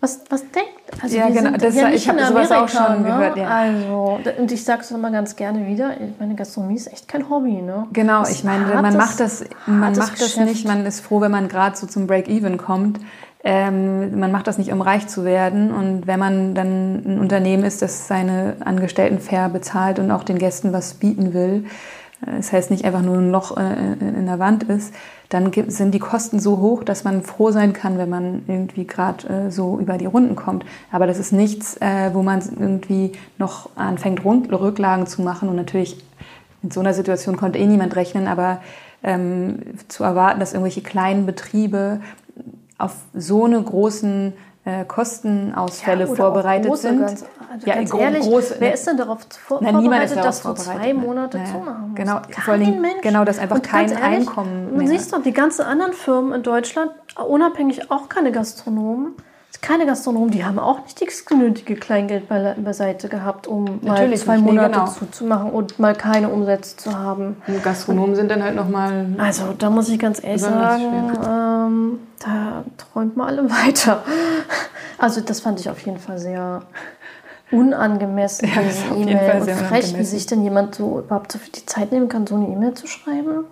[0.00, 0.70] was, was denkt?
[1.02, 1.50] Also ja, genau.
[1.58, 3.08] Das, ja ich habe sowas auch schon ne?
[3.08, 3.36] gehört.
[3.36, 3.48] Ja.
[3.48, 7.60] Also, und ich sage es immer ganz gerne wieder, meine Gastronomie ist echt kein Hobby.
[7.60, 7.86] Ne?
[7.92, 11.48] Genau, ich meine, man macht das, man macht das nicht, man ist froh, wenn man
[11.48, 12.98] gerade so zum Break-Even kommt.
[13.42, 15.72] Ähm, man macht das nicht, um reich zu werden.
[15.72, 20.38] Und wenn man dann ein Unternehmen ist, das seine Angestellten fair bezahlt und auch den
[20.38, 21.64] Gästen was bieten will,
[22.26, 24.94] äh, das heißt nicht einfach nur ein Loch äh, in der Wand ist,
[25.30, 29.28] dann sind die Kosten so hoch, dass man froh sein kann, wenn man irgendwie gerade
[29.28, 30.64] äh, so über die Runden kommt.
[30.90, 31.78] Aber das ist nichts,
[32.12, 35.48] wo man irgendwie noch anfängt, Rücklagen zu machen.
[35.48, 36.04] Und natürlich
[36.62, 38.60] in so einer Situation konnte eh niemand rechnen, aber
[39.02, 42.00] ähm, zu erwarten, dass irgendwelche kleinen Betriebe
[42.80, 44.32] auf so eine großen
[44.64, 47.00] äh, Kostenausfälle ja, vorbereitet sind.
[47.00, 50.52] Ganz, also ja, ganz ehrlich, groß, wer ist denn darauf vor Nein, vorbereitet, dass du
[50.54, 51.96] zwei Monate naja, zumachen musst?
[51.96, 53.00] Genau, vor allem, Mensch.
[53.02, 54.80] genau, dass einfach kein ehrlich, Einkommen mehr.
[54.80, 59.14] Du siehst doch, die ganzen anderen Firmen in Deutschland, unabhängig auch keine Gastronomen,
[59.62, 64.36] keine Gastronomen, die haben auch nicht das nötige Kleingeld beiseite gehabt, um Natürlich mal zwei
[64.36, 64.86] nicht, Monate genau.
[64.86, 67.36] zuzumachen und mal keine Umsätze zu haben.
[67.46, 69.06] Und Gastronomen sind dann halt nochmal.
[69.18, 74.02] Also da muss ich ganz ehrlich sagen, ähm, da träumt man alle weiter.
[74.98, 76.62] Also das fand ich auf jeden Fall sehr
[77.50, 79.40] unangemessen, ja, diese E-Mail.
[79.42, 82.36] Und frech, wie sich denn jemand so überhaupt so viel die Zeit nehmen kann, so
[82.36, 83.44] eine E-Mail zu schreiben.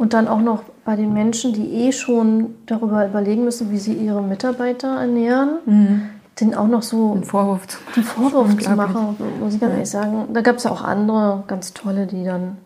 [0.00, 3.92] Und dann auch noch bei den Menschen, die eh schon darüber überlegen müssen, wie sie
[3.92, 6.02] ihre Mitarbeiter ernähren, mhm.
[6.40, 9.74] den auch noch so einen Vorwurf zu, einen Vorwurf zu machen, muss ich ganz ja.
[9.74, 10.28] ehrlich sagen.
[10.32, 12.56] Da gab es ja auch andere ganz tolle, die dann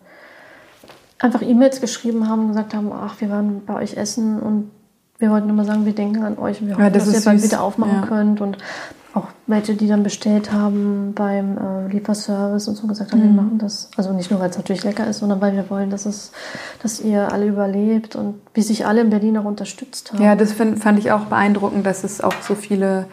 [1.18, 4.70] einfach E-Mails geschrieben haben und gesagt haben, ach, wir waren bei euch essen und
[5.18, 7.14] wir wollten nur mal sagen, wir denken an euch und wir hoffen, ja, das dass
[7.14, 8.06] ihr bald wieder aufmachen ja.
[8.06, 8.40] könnt.
[8.40, 8.58] Und
[9.14, 13.36] auch welche, die dann bestellt haben beim äh, Lieferservice und so gesagt haben, mhm.
[13.36, 13.88] wir machen das.
[13.96, 16.32] Also nicht nur, weil es natürlich lecker ist, sondern weil wir wollen, dass es,
[16.82, 20.22] dass ihr alle überlebt und wie sich alle in Berlin auch unterstützt haben.
[20.22, 23.06] Ja, das find, fand ich auch beeindruckend, dass es auch so viele,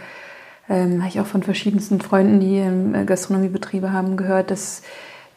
[0.67, 4.81] ähm, habe ich auch von verschiedensten Freunden, die ähm, Gastronomiebetriebe haben, gehört, dass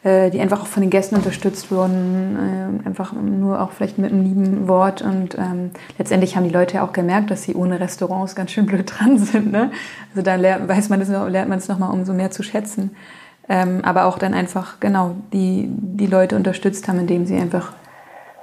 [0.05, 4.23] die einfach auch von den Gästen unterstützt wurden, äh, einfach nur auch vielleicht mit einem
[4.23, 5.01] lieben Wort.
[5.01, 8.67] Und ähm, letztendlich haben die Leute ja auch gemerkt, dass sie ohne Restaurants ganz schön
[8.67, 9.51] blöd dran sind.
[9.51, 9.71] Ne?
[10.11, 12.91] Also da lernt, weiß man das, lernt man es nochmal umso mehr zu schätzen.
[13.49, 17.73] Ähm, aber auch dann einfach, genau, die, die Leute unterstützt haben, indem sie einfach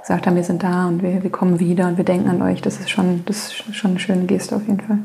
[0.01, 2.61] gesagt haben, wir sind da und wir, wir kommen wieder und wir denken an euch.
[2.61, 4.99] Das ist schon, das ist schon eine schöne Geste auf jeden Fall.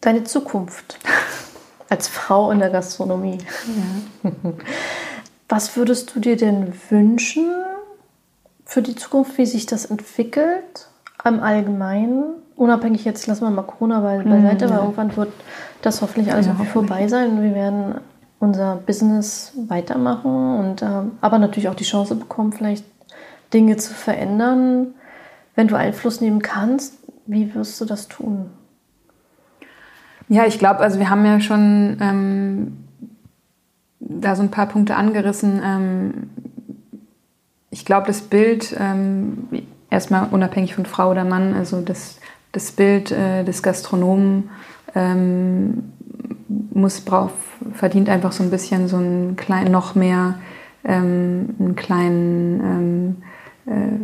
[0.00, 0.98] Deine Zukunft
[1.88, 3.38] als Frau in der Gastronomie.
[4.24, 4.30] Ja.
[5.48, 7.48] Was würdest du dir denn wünschen
[8.64, 10.88] für die Zukunft, wie sich das entwickelt
[11.24, 12.34] im Allgemeinen?
[12.56, 14.70] Unabhängig jetzt, lassen wir mal Corona beiseite, mhm.
[14.70, 15.32] weil irgendwann wird
[15.80, 17.40] das hoffentlich alles ja, auch vorbei sein.
[17.40, 17.94] Wir werden
[18.40, 20.86] unser Business weitermachen und äh,
[21.20, 22.84] aber natürlich auch die Chance bekommen, vielleicht
[23.54, 24.94] Dinge zu verändern.
[25.54, 28.50] Wenn du Einfluss nehmen kannst, wie wirst du das tun?
[30.28, 32.76] Ja, ich glaube, also wir haben ja schon ähm,
[33.98, 35.62] da so ein paar Punkte angerissen.
[35.64, 36.30] Ähm,
[37.70, 39.48] ich glaube, das Bild, ähm,
[39.90, 42.18] erstmal unabhängig von Frau oder Mann, also das,
[42.52, 44.50] das Bild äh, des Gastronomen
[44.94, 45.92] ähm,
[46.72, 47.30] muss, brauch,
[47.74, 50.38] verdient einfach so ein bisschen so einen kleinen, noch mehr,
[50.84, 53.16] ähm, einen kleinen,
[53.66, 53.96] ähm,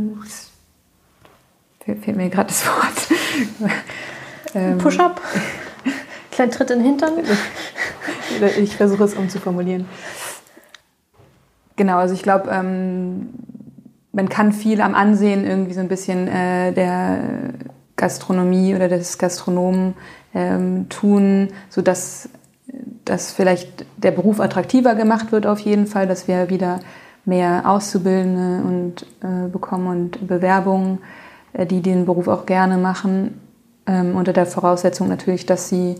[1.86, 3.08] äh, fehlt mir gerade das Wort.
[4.78, 5.20] Push-up?
[6.34, 7.12] Kleinen Tritt in den Hintern?
[8.58, 9.86] ich versuche es umzuformulieren.
[11.76, 13.30] Genau, also ich glaube, ähm,
[14.12, 17.20] man kann viel am Ansehen irgendwie so ein bisschen äh, der
[17.96, 19.94] Gastronomie oder des Gastronomen
[20.34, 22.28] ähm, tun, sodass
[23.04, 26.80] dass vielleicht der Beruf attraktiver gemacht wird auf jeden Fall, dass wir wieder
[27.24, 30.98] mehr Auszubildende und äh, bekommen und Bewerbungen,
[31.52, 33.40] äh, die den Beruf auch gerne machen,
[33.86, 35.96] ähm, unter der Voraussetzung natürlich, dass sie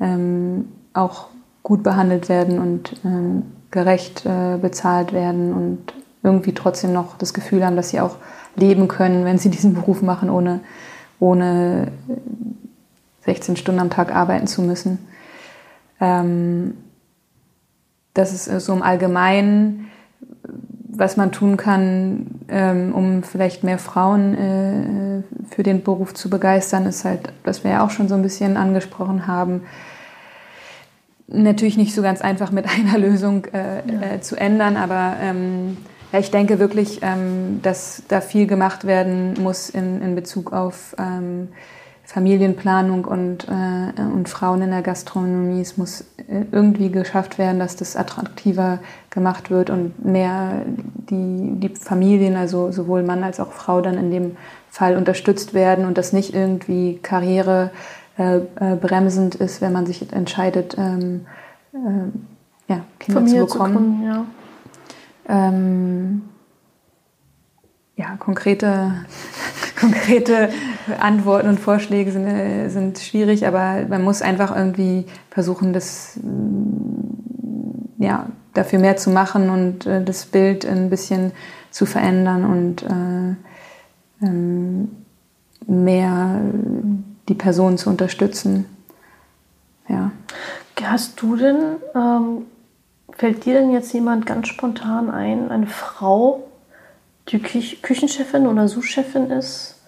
[0.00, 1.28] ähm, auch
[1.62, 5.92] gut behandelt werden und ähm, gerecht äh, bezahlt werden und
[6.22, 8.16] irgendwie trotzdem noch das Gefühl haben, dass sie auch
[8.56, 10.60] leben können, wenn sie diesen Beruf machen, ohne,
[11.20, 11.92] ohne
[13.24, 14.98] 16 Stunden am Tag arbeiten zu müssen.
[16.00, 16.74] Ähm,
[18.14, 19.90] das ist so im Allgemeinen,
[20.88, 25.22] was man tun kann, ähm, um vielleicht mehr Frauen äh,
[25.54, 28.56] für den Beruf zu begeistern, ist halt, was wir ja auch schon so ein bisschen
[28.56, 29.62] angesprochen haben,
[31.28, 34.14] natürlich nicht so ganz einfach mit einer Lösung äh, ja.
[34.14, 35.76] äh, zu ändern, aber ähm,
[36.12, 40.96] ja, ich denke wirklich, ähm, dass da viel gemacht werden muss in, in Bezug auf
[40.98, 41.48] ähm,
[42.08, 45.60] Familienplanung und, äh, und Frauen in der Gastronomie.
[45.60, 48.78] Es muss äh, irgendwie geschafft werden, dass das attraktiver
[49.10, 50.62] gemacht wird und mehr
[51.10, 54.36] die, die Familien, also sowohl Mann als auch Frau, dann in dem
[54.70, 57.70] Fall unterstützt werden und das nicht irgendwie Karriere
[58.18, 61.26] äh, äh, bremsend ist, wenn man sich entscheidet, ähm,
[61.72, 63.74] äh, ja, Kinder Familie zu bekommen.
[63.74, 64.24] Zu gründen, ja.
[65.28, 66.22] Ähm,
[67.96, 68.92] ja, konkrete,
[69.80, 70.48] konkrete
[71.00, 78.02] Antworten und Vorschläge sind, äh, sind schwierig, aber man muss einfach irgendwie versuchen, das mm,
[78.02, 81.32] ja, dafür mehr zu machen und äh, das Bild ein bisschen
[81.70, 84.88] zu verändern und äh, ähm,
[85.66, 86.40] mehr
[87.28, 88.66] die Person zu unterstützen.
[89.88, 90.10] Ja.
[90.82, 92.46] Hast du denn, ähm,
[93.10, 96.44] fällt dir denn jetzt jemand ganz spontan ein, eine Frau,
[97.28, 99.80] die Küch Küchenchefin oder Sous-Chefin ist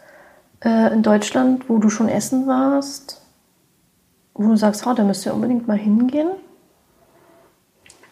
[0.64, 3.22] äh, in Deutschland, wo du schon essen warst,
[4.34, 6.28] wo du sagst, oh, da müsst ihr unbedingt mal hingehen?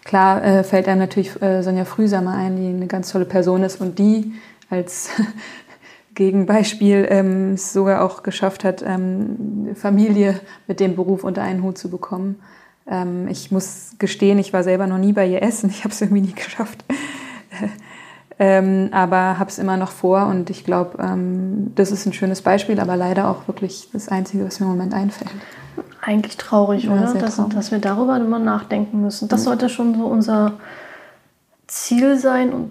[0.04, 3.80] Klar äh, fällt einem natürlich äh, Sonja Frühsamer ein, die eine ganz tolle Person ist
[3.80, 4.32] und die
[4.70, 5.10] als
[6.18, 11.78] Gegenbeispiel ähm, es sogar auch geschafft hat, ähm, Familie mit dem Beruf unter einen Hut
[11.78, 12.40] zu bekommen.
[12.88, 15.70] Ähm, ich muss gestehen, ich war selber noch nie bei ihr essen.
[15.70, 16.84] Ich habe es irgendwie nie geschafft.
[18.40, 22.42] ähm, aber habe es immer noch vor und ich glaube, ähm, das ist ein schönes
[22.42, 25.30] Beispiel, aber leider auch wirklich das Einzige, was mir im Moment einfällt.
[26.02, 27.14] Eigentlich traurig, ja, oder?
[27.14, 27.54] Dass, traurig.
[27.54, 29.28] dass wir darüber immer nachdenken müssen.
[29.28, 29.44] Das mhm.
[29.44, 30.54] sollte schon so unser
[31.68, 32.70] Ziel sein und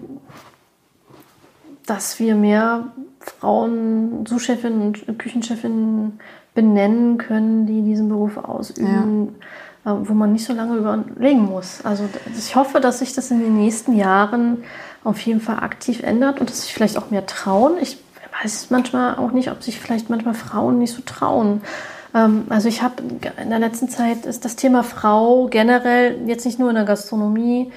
[1.86, 2.88] dass wir mehr
[3.28, 6.20] Frauen, Sous-Chefinnen und Küchenchefinnen
[6.54, 9.36] benennen können, die diesen Beruf ausüben,
[9.84, 9.92] ja.
[9.92, 11.84] Äh, wo man nicht so lange überlegen muss.
[11.84, 12.04] Also
[12.36, 14.64] ich hoffe, dass sich das in den nächsten Jahren
[15.04, 17.74] auf jeden Fall aktiv ändert und dass sich vielleicht auch mehr trauen.
[17.80, 17.98] Ich
[18.42, 21.60] weiß manchmal auch nicht, ob sich vielleicht manchmal Frauen nicht so trauen.
[22.14, 23.02] Ähm, also ich habe
[23.40, 27.70] in der letzten Zeit ist das Thema Frau generell jetzt nicht nur in der Gastronomie,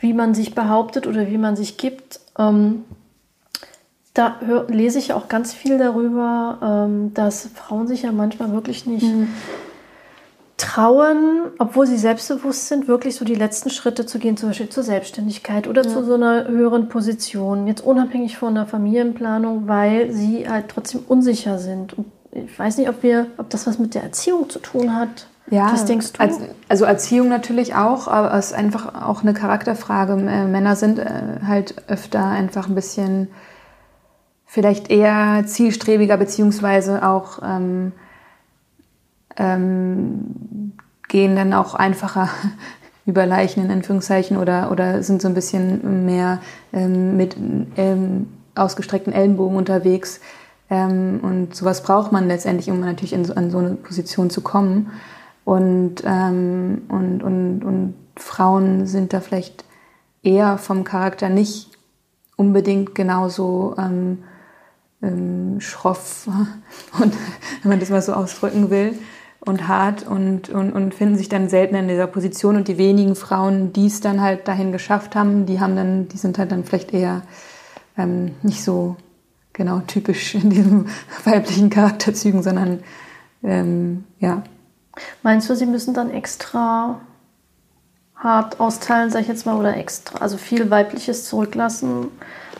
[0.00, 2.20] wie man sich behauptet oder wie man sich gibt.
[4.14, 8.86] Da hör, lese ich auch ganz viel darüber, ähm, dass Frauen sich ja manchmal wirklich
[8.86, 9.28] nicht mhm.
[10.56, 14.82] trauen, obwohl sie selbstbewusst sind, wirklich so die letzten Schritte zu gehen, zum Beispiel zur
[14.82, 15.88] Selbstständigkeit oder ja.
[15.88, 21.58] zu so einer höheren Position, jetzt unabhängig von der Familienplanung, weil sie halt trotzdem unsicher
[21.58, 21.96] sind.
[21.96, 25.28] Und ich weiß nicht, ob wir, ob das was mit der Erziehung zu tun hat.
[25.50, 26.20] Ja, was denkst du?
[26.68, 30.16] also Erziehung natürlich auch, aber es ist einfach auch eine Charakterfrage.
[30.16, 33.28] Männer sind äh, halt öfter einfach ein bisschen
[34.48, 37.92] vielleicht eher zielstrebiger beziehungsweise auch ähm,
[39.36, 40.72] ähm,
[41.06, 42.28] gehen dann auch einfacher
[43.06, 46.40] über Leichen in Anführungszeichen oder, oder sind so ein bisschen mehr
[46.72, 47.36] ähm, mit
[47.76, 50.20] ähm, ausgestreckten Ellenbogen unterwegs.
[50.70, 54.40] Ähm, und sowas braucht man letztendlich, um natürlich in so, an so eine Position zu
[54.40, 54.90] kommen.
[55.44, 59.64] Und, ähm, und, und, und Frauen sind da vielleicht
[60.22, 61.70] eher vom Charakter nicht
[62.36, 64.18] unbedingt genauso ähm,
[65.02, 66.26] ähm, schroff
[66.98, 67.14] und
[67.62, 68.98] wenn man das mal so ausdrücken will
[69.40, 73.14] und hart und, und, und finden sich dann selten in dieser Position und die wenigen
[73.14, 76.64] Frauen, die es dann halt dahin geschafft haben, die haben dann, die sind halt dann
[76.64, 77.22] vielleicht eher
[77.96, 78.96] ähm, nicht so
[79.52, 80.88] genau typisch in diesen
[81.24, 82.80] weiblichen Charakterzügen, sondern
[83.42, 84.42] ähm, ja.
[85.22, 87.00] Meinst du, sie müssen dann extra
[88.16, 92.08] hart austeilen, sag ich jetzt mal, oder extra, also viel Weibliches zurücklassen,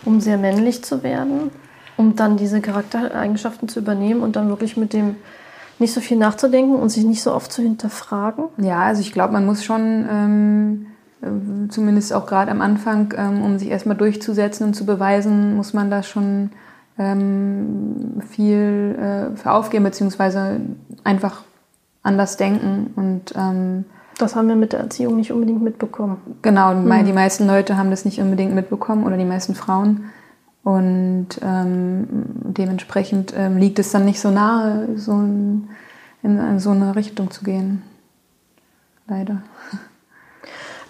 [0.05, 1.51] um sehr männlich zu werden?
[1.99, 5.17] Um dann diese Charaktereigenschaften zu übernehmen und dann wirklich mit dem
[5.79, 8.45] nicht so viel nachzudenken und sich nicht so oft zu hinterfragen?
[8.57, 10.87] Ja, also ich glaube, man muss schon ähm,
[11.21, 15.75] äh, zumindest auch gerade am Anfang, ähm, um sich erstmal durchzusetzen und zu beweisen, muss
[15.75, 16.51] man da schon
[16.99, 20.61] ähm, viel äh, für aufgeben, beziehungsweise
[21.05, 21.43] einfach
[22.03, 23.85] anders denken und ähm,
[24.19, 26.17] das haben wir mit der Erziehung nicht unbedingt mitbekommen.
[26.43, 27.05] Genau, mhm.
[27.05, 30.11] die meisten Leute haben das nicht unbedingt mitbekommen oder die meisten Frauen.
[30.65, 32.07] Und ähm,
[32.43, 35.69] dementsprechend ähm, liegt es dann nicht so nahe, so in,
[36.23, 37.83] in so eine Richtung zu gehen.
[39.07, 39.43] Leider.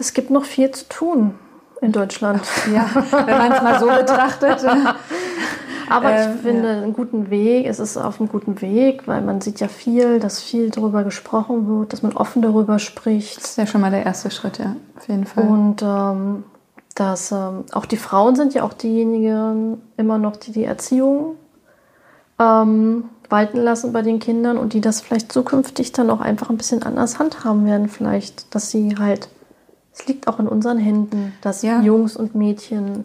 [0.01, 1.35] Es gibt noch viel zu tun
[1.81, 2.43] in Deutschland.
[2.73, 2.89] Ja,
[3.27, 4.65] wenn man es mal so betrachtet.
[5.89, 6.83] Aber ich ähm, finde ja.
[6.83, 10.41] einen guten Weg, es ist auf einem guten Weg, weil man sieht ja viel, dass
[10.41, 13.39] viel darüber gesprochen wird, dass man offen darüber spricht.
[13.39, 15.45] Das ist ja schon mal der erste Schritt, ja, auf jeden Fall.
[15.45, 16.45] Und ähm,
[16.99, 21.37] dass ähm, auch die Frauen sind ja auch diejenigen immer noch, die die Erziehung
[22.41, 26.57] ähm, walten lassen bei den Kindern und die das vielleicht zukünftig dann auch einfach ein
[26.57, 29.29] bisschen anders handhaben werden, vielleicht, dass sie halt,
[29.93, 31.81] es liegt auch in unseren Händen, dass ja.
[31.83, 33.05] Jungs und Mädchen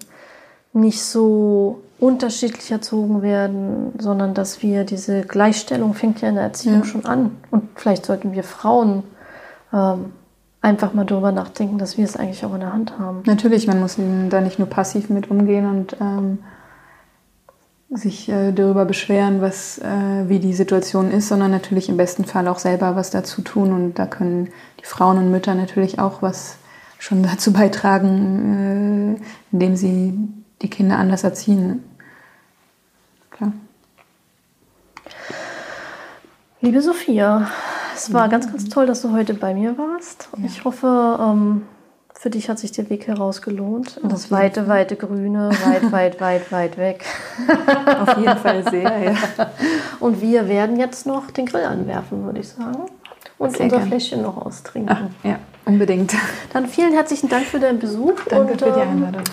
[0.71, 6.79] nicht so unterschiedlich erzogen werden, sondern dass wir diese Gleichstellung fängt ja in der Erziehung
[6.79, 6.85] ja.
[6.85, 7.37] schon an.
[7.51, 9.03] Und vielleicht sollten wir Frauen
[9.71, 10.13] ähm,
[10.63, 13.21] einfach mal darüber nachdenken, dass wir es eigentlich auch in der Hand haben.
[13.25, 13.97] Natürlich, man muss
[14.29, 16.39] da nicht nur passiv mit umgehen und ähm,
[17.89, 22.47] sich äh, darüber beschweren, was, äh, wie die Situation ist, sondern natürlich im besten Fall
[22.47, 23.73] auch selber was dazu tun.
[23.73, 24.49] Und da können
[24.79, 26.55] die Frauen und Mütter natürlich auch was
[26.97, 30.13] schon dazu beitragen, äh, indem sie
[30.61, 31.83] die Kinder anders erziehen.
[33.31, 33.51] Klar.
[36.61, 37.49] Liebe Sophia,
[37.95, 40.29] es war ganz, ganz toll, dass du heute bei mir warst.
[40.37, 40.45] Ja.
[40.45, 41.63] Ich hoffe, ähm,
[42.23, 43.99] für dich hat sich der Weg herausgelohnt.
[44.01, 47.03] In das weite, weite Grüne, weit, weit, weit, weit weg.
[48.01, 49.15] Auf jeden Fall sehr, ja.
[49.99, 52.85] Und wir werden jetzt noch den Grill anwerfen, würde ich sagen.
[53.37, 53.87] Und sehr unser gern.
[53.89, 54.95] Fläschchen noch austrinken.
[54.95, 56.13] Ach, ja, unbedingt.
[56.53, 58.13] Dann vielen herzlichen Dank für deinen Besuch.
[58.29, 59.23] Danke und, für die ähm, Einladung.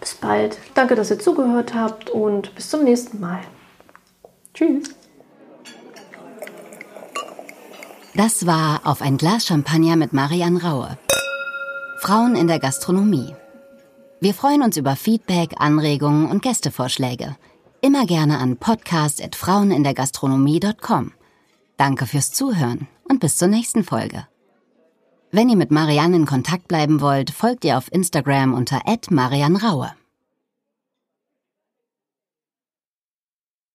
[0.00, 0.56] Bis bald.
[0.74, 3.40] Danke, dass ihr zugehört habt und bis zum nächsten Mal.
[4.54, 4.94] Tschüss.
[8.14, 10.98] Das war Auf ein Glas Champagner mit Marianne Raue.
[12.00, 13.36] Frauen in der Gastronomie.
[14.20, 17.36] Wir freuen uns über Feedback, Anregungen und Gästevorschläge.
[17.80, 21.12] Immer gerne an podcast.frauenindergastronomie.com.
[21.76, 24.26] Danke fürs Zuhören und bis zur nächsten Folge.
[25.30, 28.80] Wenn ihr mit Marianne in Kontakt bleiben wollt, folgt ihr auf Instagram unter
[29.10, 29.92] Marianne Raue.